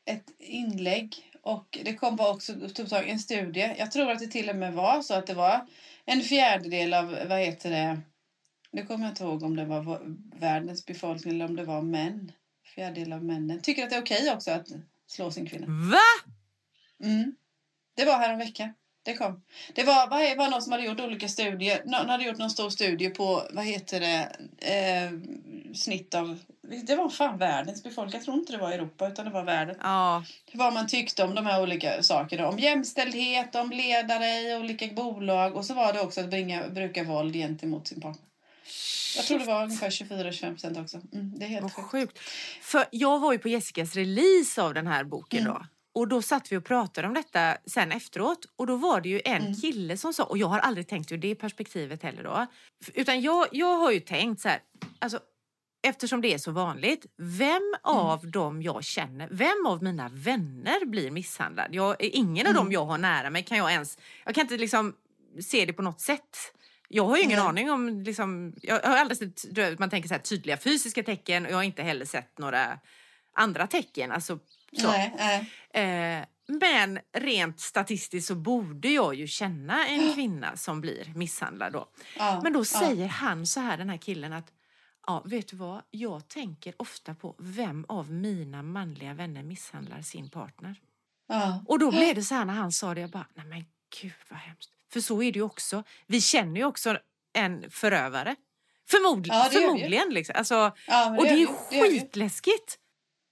[0.05, 3.75] ett inlägg och det kom också tog tag i en studie.
[3.77, 5.67] Jag tror att det till och med var så att det var
[6.05, 7.99] en fjärdedel av, vad heter det,
[8.71, 10.01] det kommer jag inte ihåg om det var va-
[10.39, 12.31] världens befolkning eller om det var män.
[12.75, 13.61] Fjärdedel av männen.
[13.61, 14.67] Tycker att det är okej också att
[15.07, 15.65] slå sin kvinna.
[15.67, 16.31] Va?
[17.03, 17.35] Mm.
[17.95, 18.73] Det var här en vecka.
[19.03, 19.41] Det kom.
[19.75, 21.81] Det var, vad är- var någon som hade gjort olika studier.
[21.85, 24.35] Någon hade gjort någon stor studie på, vad heter det,
[24.73, 25.11] eh,
[25.75, 26.39] snitt av...
[26.87, 28.13] Det var fan världens befolkning.
[28.19, 29.75] Jag tror inte det var Europa utan det var världen.
[29.81, 30.23] Ja,
[30.53, 32.47] Vad man tyckte om de här olika sakerna.
[32.47, 35.55] Om jämställdhet, om ledare i olika bolag.
[35.55, 38.25] Och så var det också att bringa, bruka våld gentemot sin partner.
[39.15, 41.01] Jag tror det var ungefär 24-25 procent också.
[41.13, 41.87] Mm, det är helt sjukt.
[41.91, 42.19] sjukt.
[42.61, 45.53] För jag var ju på Jessicas release av den här boken Mm.
[45.53, 45.65] då.
[45.93, 48.45] Och då satt vi och pratade om detta sen efteråt.
[48.55, 49.55] Och då var det ju en Mm.
[49.55, 52.45] kille som sa, och jag har aldrig tänkt ur det perspektivet heller då.
[52.93, 54.59] Utan jag, jag har ju tänkt så här,
[54.99, 55.19] alltså
[55.81, 61.11] eftersom det är så vanligt, vem av dem jag känner, vem av mina vänner blir
[61.11, 61.67] misshandlad?
[61.71, 64.95] Jag, ingen av dem jag har nära mig kan jag ens, jag kan inte liksom
[65.41, 66.37] se det på något sätt.
[66.87, 67.47] Jag har ju ingen Nej.
[67.47, 71.51] aning om, liksom, jag har aldrig sett, man tänker så här, tydliga fysiska tecken och
[71.51, 72.79] jag har inte heller sett några
[73.33, 74.11] andra tecken.
[74.11, 74.43] Alltså, så.
[74.71, 76.19] Nej, nej.
[76.19, 81.89] Eh, men rent statistiskt så borde jag ju känna en kvinna som blir misshandlad då.
[82.17, 82.63] Ja, Men då ja.
[82.63, 84.53] säger han så här, den här killen, att
[85.07, 85.81] ja, vet du vad?
[85.89, 90.75] Jag tänker ofta på vem av mina manliga vänner misshandlar sin partner.
[91.27, 91.63] Ja.
[91.67, 93.65] Och då blev det så här när han sa det, jag bara, nej men
[94.01, 94.69] gud vad hemskt.
[94.93, 95.83] För så är det ju också.
[96.07, 96.97] Vi känner ju också
[97.33, 98.35] en förövare.
[98.89, 99.37] Förmodligen.
[99.37, 100.35] Ja, det förmodligen liksom.
[100.37, 101.47] alltså, Ja, men och det är ju.
[101.69, 102.77] Det skitläskigt.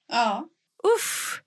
[0.07, 0.47] Ja.
[0.95, 1.41] Usch!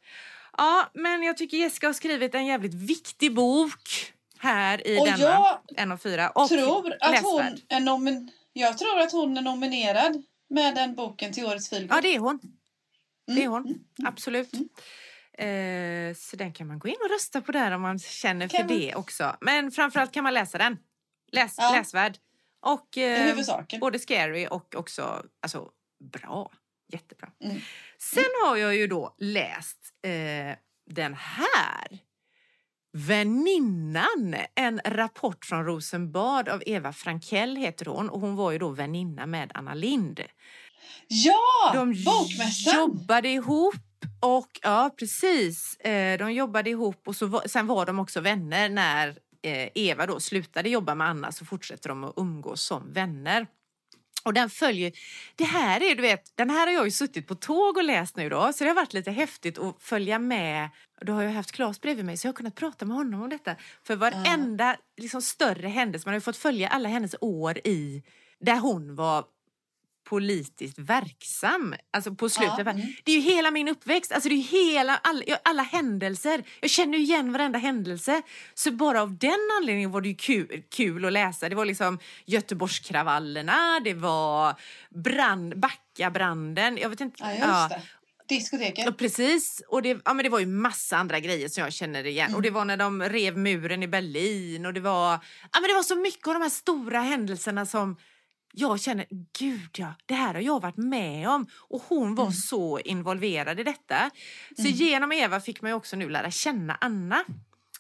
[0.56, 5.18] Ja, men jag tycker Jessica har skrivit en jävligt viktig bok här i Och denna.
[5.18, 6.30] jag En av fyra.
[6.30, 8.30] Och tror att hon är nomin...
[8.52, 11.96] Jag tror att hon är nominerad med den boken till årets feelgood.
[11.96, 12.40] Ja, det är hon.
[13.26, 13.84] Det är Mm, hon.
[14.06, 14.52] Absolut.
[15.38, 18.56] Eh, så den kan man gå in och rösta på där om man känner för
[18.58, 19.36] Kan man- det också.
[19.40, 20.78] Men framförallt kan man läsa den.
[21.32, 21.70] Läs, Ja.
[21.76, 22.18] Läsvärd.
[22.60, 23.36] Och eh,
[23.80, 25.68] både scary och också alltså,
[26.12, 26.52] bra.
[26.92, 27.28] Jättebra.
[27.44, 27.60] Mm.
[28.02, 30.56] Sen har jag ju då läst eh,
[30.90, 31.98] den här.
[32.92, 38.68] Väninnan, en rapport från Rosenbad av Eva Frankell heter hon och hon var ju då
[38.68, 40.20] väninna med Anna Lind.
[41.08, 41.72] Ja!
[41.74, 42.74] De Bokmässan!
[42.74, 43.74] jobbade ihop
[44.20, 48.68] och ja precis, eh, de jobbade ihop och så var, sen var de också vänner
[48.68, 49.08] när
[49.42, 53.46] eh, Eva då slutade jobba med Anna så fortsätter de att umgås som vänner.
[54.24, 54.92] Och den följer,
[55.36, 58.16] det här är du vet, den här har jag ju suttit på tåg och läst
[58.16, 60.68] nu då så det har varit lite häftigt att följa med.
[61.00, 63.28] Då har jag haft Claes bredvid mig så jag har kunnat prata med honom om
[63.28, 63.56] detta.
[63.86, 68.02] För varenda liksom, större händelse, man har ju fått följa alla hennes år i
[68.40, 69.24] där hon var
[70.10, 71.74] politiskt verksam.
[71.90, 72.58] Alltså på slutet.
[72.58, 72.86] Ja, mm.
[73.04, 74.12] Det är ju hela min uppväxt.
[74.12, 76.44] Alltså det är hela, alla, alla händelser.
[76.60, 78.22] Jag känner ju igen varenda händelse.
[78.54, 81.48] Så bara av den anledningen var det ju kul, kul att läsa.
[81.48, 84.54] Det var liksom Göteborgskravallerna, det var
[84.90, 86.78] brand, Backabranden.
[86.78, 87.16] Jag vet inte.
[87.22, 87.82] Ja, just det.
[88.28, 88.84] Diskoteket.
[88.86, 89.62] Ja, precis.
[89.68, 92.26] Och det, ja, men det var ju massa andra grejer som jag känner igen.
[92.26, 92.36] Mm.
[92.36, 95.12] Och det var när de rev muren i Berlin och det var,
[95.52, 97.96] ja, men det var så mycket av de här stora händelserna som
[98.52, 99.06] jag känner,
[99.38, 101.46] gud ja, det här har jag varit med om.
[101.68, 104.10] Och hon var så involverad i detta.
[104.56, 107.24] Så genom Eva fick man också nu lära känna Anna.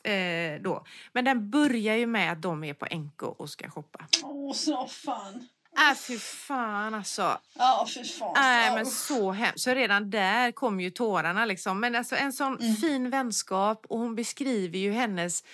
[0.04, 0.84] Eh, då.
[1.12, 4.06] Men den börjar ju med att de är på NK och ska shoppa.
[4.22, 5.48] Åh, så fan.
[5.90, 7.38] Äh, fy fan alltså.
[7.54, 8.32] Ja, fy fan.
[8.34, 9.60] Ja, men så hemskt.
[9.60, 11.80] Så redan där kom ju tårarna liksom.
[11.80, 12.76] Men alltså en sån Mm.
[12.76, 15.44] fin vänskap och hon beskriver ju hennes...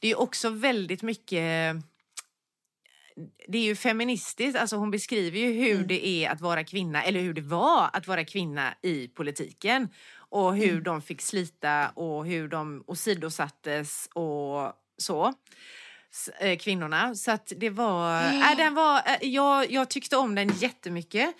[0.00, 1.76] Det är också väldigt mycket...
[3.48, 5.86] Det är ju feministiskt, alltså hon beskriver ju hur Mm.
[5.86, 9.88] det är att vara kvinna, eller hur det var att vara kvinna i politiken.
[10.16, 10.82] Och hur Mm.
[10.82, 15.34] de fick slita och hur de åsidosattes och så.
[16.40, 17.14] Eh, Kvinnorna.
[17.14, 18.22] Så att det var...
[18.22, 21.34] Äh, den var äh, jag, jag tyckte om den jättemycket.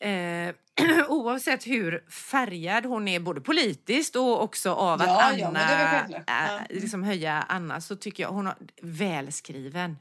[0.00, 0.54] Eh,
[1.08, 5.60] oavsett hur färgad hon är både politiskt och också av att Ja, Anna
[6.16, 9.96] ja, är äh, liksom höja Anna så tycker jag hon har välskriven.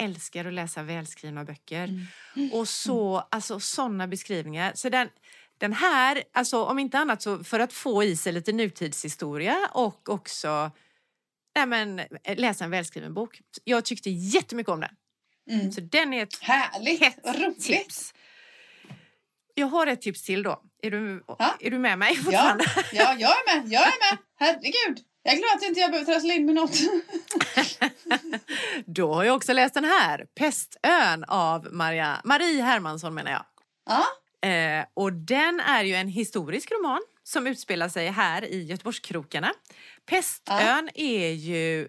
[0.00, 1.84] Älskar att läsa välskrivna böcker.
[2.36, 2.52] Mm.
[2.52, 4.72] Och så, alltså sådana beskrivningar.
[4.74, 5.08] Så den,
[5.58, 10.08] den här, alltså om inte annat så för att få i sig lite nutidshistoria och
[10.08, 10.70] också
[11.56, 12.00] nej men,
[12.36, 13.40] läsa en välskriven bok.
[13.64, 14.90] Jag tyckte jättemycket om den.
[15.50, 15.72] Mm.
[15.72, 17.64] Så den är ett Härligt, hett roligt.
[17.64, 18.14] tips.
[19.54, 20.62] Jag har ett tips till då.
[20.82, 21.54] Är du, Ja.
[21.60, 22.64] är du med mig Ja, fortfarande?
[22.92, 23.72] ja, jag är med.
[23.72, 24.18] Jag är med.
[24.38, 25.04] Herregud.
[25.30, 26.78] Jag är glad att inte jag behöver trassla in med något.
[28.86, 33.44] Då har jag också läst den här, Pestön av Maria, Marie Hermansson menar jag.
[33.90, 34.06] Ja,
[34.42, 39.52] Eh, och den är ju en historisk roman som utspelar sig här i Göteborgskrokarna.
[40.06, 41.88] Pestön är ju...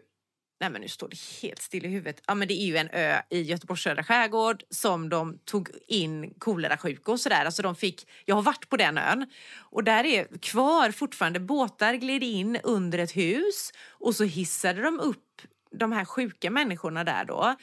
[0.61, 2.21] Nej men nu står det helt still i huvudet.
[2.27, 6.33] Ja men det är ju en ö i Göteborgs södra skärgård som de tog in
[6.39, 7.45] kolerasjuka och sådär.
[7.45, 9.25] Alltså de fick, jag har varit på den ön
[9.57, 14.99] och där är kvar fortfarande båtar gled in under ett hus och så hissade de
[14.99, 15.41] upp
[15.71, 17.55] de här sjuka människorna där då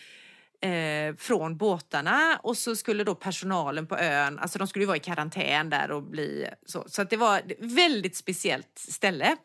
[0.68, 4.96] eh, från båtarna och så skulle då personalen på ön, alltså de skulle ju vara
[4.96, 6.84] i karantän där och bli så.
[6.88, 9.36] Så att det var ett väldigt speciellt ställe.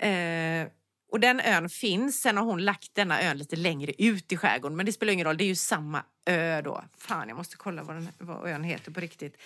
[0.00, 0.68] Eh,
[1.10, 4.76] och den ön finns, sen har hon lagt denna ön lite längre ut i skärgården
[4.76, 6.84] men det spelar ingen roll, det är ju samma ö då.
[6.98, 9.36] Fan, jag måste kolla vad, den, vad ön heter på riktigt.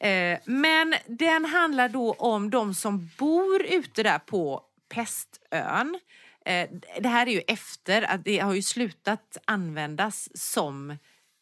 [0.00, 5.98] Eh, men den handlar då om de som bor ute där på Pestön.
[6.44, 6.68] Eh,
[7.00, 10.96] det här är ju efter att det har ju slutat användas som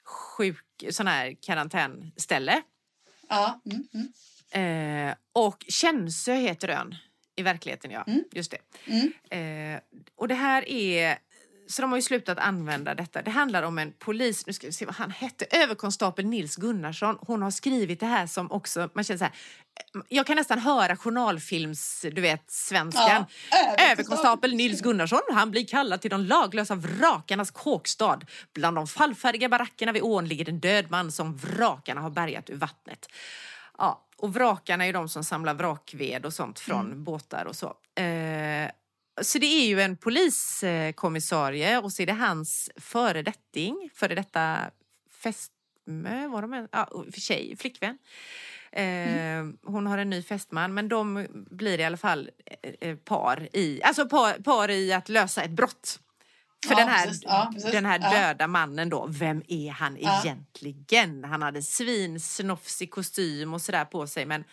[0.04, 2.62] sjuk, sån här karantänställe.
[3.28, 3.60] ja.
[3.64, 4.12] Mm, mm.
[4.54, 6.94] Eh, och Känsö heter ön
[7.36, 8.04] i verkligheten, ja.
[8.06, 8.24] Mm.
[8.32, 8.58] Just det.
[9.30, 9.74] Mm.
[9.74, 9.80] Eh,
[10.16, 11.18] och det här är...
[11.66, 13.22] Så de har ju slutat använda detta.
[13.22, 17.18] Det handlar om en polis, nu ska vi se vad han hette, överkonstapel Nils Gunnarsson.
[17.20, 19.32] Hon har skrivit det här som också, man känner så här,
[19.94, 23.04] eh, jag kan nästan höra journalfilms, du vet, svenskan.
[23.08, 23.26] Ja,
[23.56, 23.92] överkonstapel.
[23.92, 28.20] Överkonstapel Nils Gunnarsson, han blir kallad till de laglösa vrakarnas kåkstad.
[28.54, 32.56] Bland de fallfärdiga barackerna vid ån ligger en död man som vrakarna har bärgat ur
[32.56, 33.08] vattnet.
[33.78, 37.66] Ja, och vrakarna är de som samlar vrakved och sånt från båtar och så.
[38.02, 38.70] Eh,
[39.22, 44.58] så det är ju en poliskommissarie och så är det hans föredetting, före detta
[45.10, 46.68] fästmö, var de en?
[46.72, 47.98] Ja, för tjej, flickvän.
[48.72, 52.30] Eh, Hon har en ny fästman, men de blir i alla fall
[52.62, 56.00] eh, eh, par i, alltså par, par i att lösa ett brott.
[56.66, 57.22] För Ja, den här, precis.
[57.24, 57.70] Ja, precis.
[57.72, 58.10] den här Ja.
[58.20, 60.22] döda mannen då, vem är han Ja.
[60.24, 61.24] egentligen?
[61.24, 64.44] Han hade svinsnofsig kostym och sådär på sig men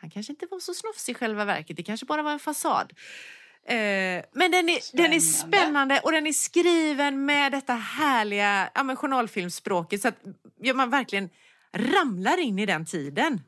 [0.00, 2.92] han kanske inte var så snofsig i själva verket, det kanske bara var en fasad.
[3.66, 3.76] Eh,
[4.32, 5.58] men den är, den är Spännande.
[5.58, 10.18] spännande och den är skriven med detta härliga ja, men journalfilmsspråket så att
[10.60, 11.30] ja, man verkligen
[11.72, 13.40] ramlar in i den tiden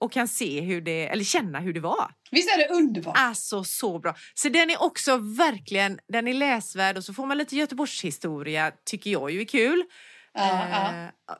[0.00, 2.10] och kan se hur det, eller känna hur det var.
[2.30, 3.16] Visst är det underbart?
[3.18, 4.14] Alltså så bra.
[4.34, 9.10] Så den är också verkligen, den är läsvärd och så får man lite Göteborgshistoria, tycker
[9.10, 9.84] jag ju är kul.
[10.32, 10.92] Ja, ja.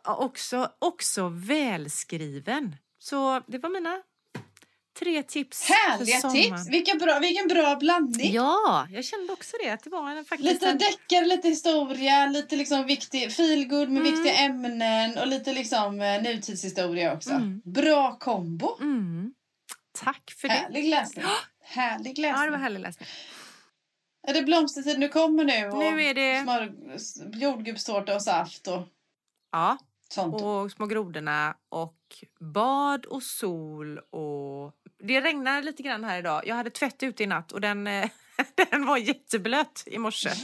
[0.06, 2.76] Eh, också, också välskriven.
[2.98, 4.02] Så det var mina
[4.98, 6.68] tre tips Härliga för tips!
[6.68, 8.32] Vilken bra, vilken bra blandning.
[8.32, 9.70] Ja, jag kände också det.
[9.70, 10.78] Att det var en, faktiskt Lite en...
[10.78, 14.12] deckare, lite historia, lite liksom viktig feelgood med Mm.
[14.14, 17.30] viktiga ämnen och lite liksom eh, nutidshistoria också.
[17.30, 17.60] Mm.
[17.64, 18.76] Bra kombo.
[18.80, 19.34] Mm.
[20.04, 20.54] Tack för det.
[20.54, 21.24] Härlig läsning.
[21.62, 22.40] Härlig läsning.
[22.40, 23.08] Ja, det var härlig läsning.
[24.28, 25.66] Är det blomstertid nu kommer nu?
[25.70, 26.72] Och Nu är det- Smör,
[27.40, 28.82] jordgubbstårta och saft och
[29.52, 29.78] Ja,
[30.08, 30.34] sånt.
[30.42, 31.96] och små grodorna och
[32.40, 34.55] bad och sol och...
[35.06, 36.42] Det regnar lite grann här idag.
[36.46, 38.08] Jag hade tvätt ute i natt och den, eh,
[38.70, 40.30] den var jätteblöt i morse.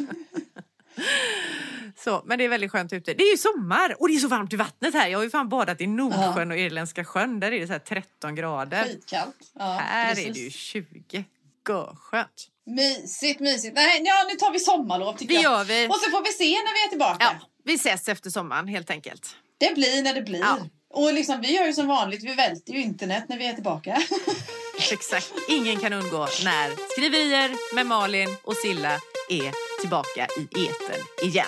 [1.99, 3.15] Så, men det är väldigt skönt ute.
[3.15, 5.09] Det är ju sommar och det är så varmt i vattnet här.
[5.09, 7.41] Jag har ju fan badat i Nordsjön och Irländska sjön.
[7.41, 8.85] Där är det så här 13 grader.
[8.85, 9.37] Skitkallt.
[9.59, 10.29] Ja, här precis.
[10.29, 11.25] är det ju 20.
[11.69, 12.49] Görskönt.
[12.67, 13.75] Mysigt, mysigt.
[13.75, 15.53] Nej, ja, nu tar vi sommarlov tycker Det jag.
[15.53, 15.89] gör vi.
[15.89, 17.25] Och så får vi se när vi är tillbaka.
[17.41, 19.37] Ja, vi ses efter sommaren helt enkelt.
[19.59, 20.41] Det blir när det blir.
[20.41, 20.59] Ja.
[20.93, 24.03] Och liksom, vi gör ju som vanligt, vi välter ju internet när vi är tillbaka.
[24.93, 25.33] Exakt.
[25.49, 31.47] Ingen kan undgå när Skriverier med Malin och Silla är tillbaka i eten igen.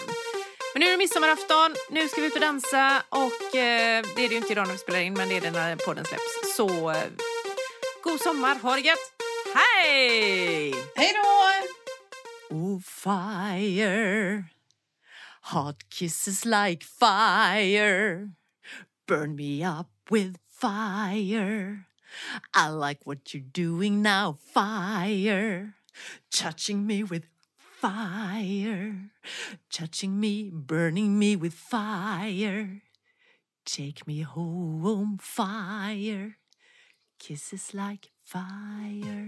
[0.74, 4.28] Men nu är det midsommarafton, nu ska vi ut och dansa och eh, det är
[4.28, 6.56] det ju inte idag när vi spelar in men det är det när podden släpps.
[6.56, 7.02] Så eh,
[8.04, 9.12] god sommar, ha det gött!
[9.54, 10.74] Hej!
[10.96, 12.56] Hej då!
[12.56, 14.44] Oh fire
[15.52, 18.30] Hot kisses like fire
[19.06, 21.86] Burn me up with fire.
[22.54, 25.74] I like what you're doing now, fire.
[26.30, 27.26] Touching me with
[27.80, 29.10] fire.
[29.70, 32.80] Touching me, burning me with fire.
[33.66, 36.38] Take me home, fire.
[37.18, 39.26] Kisses like fire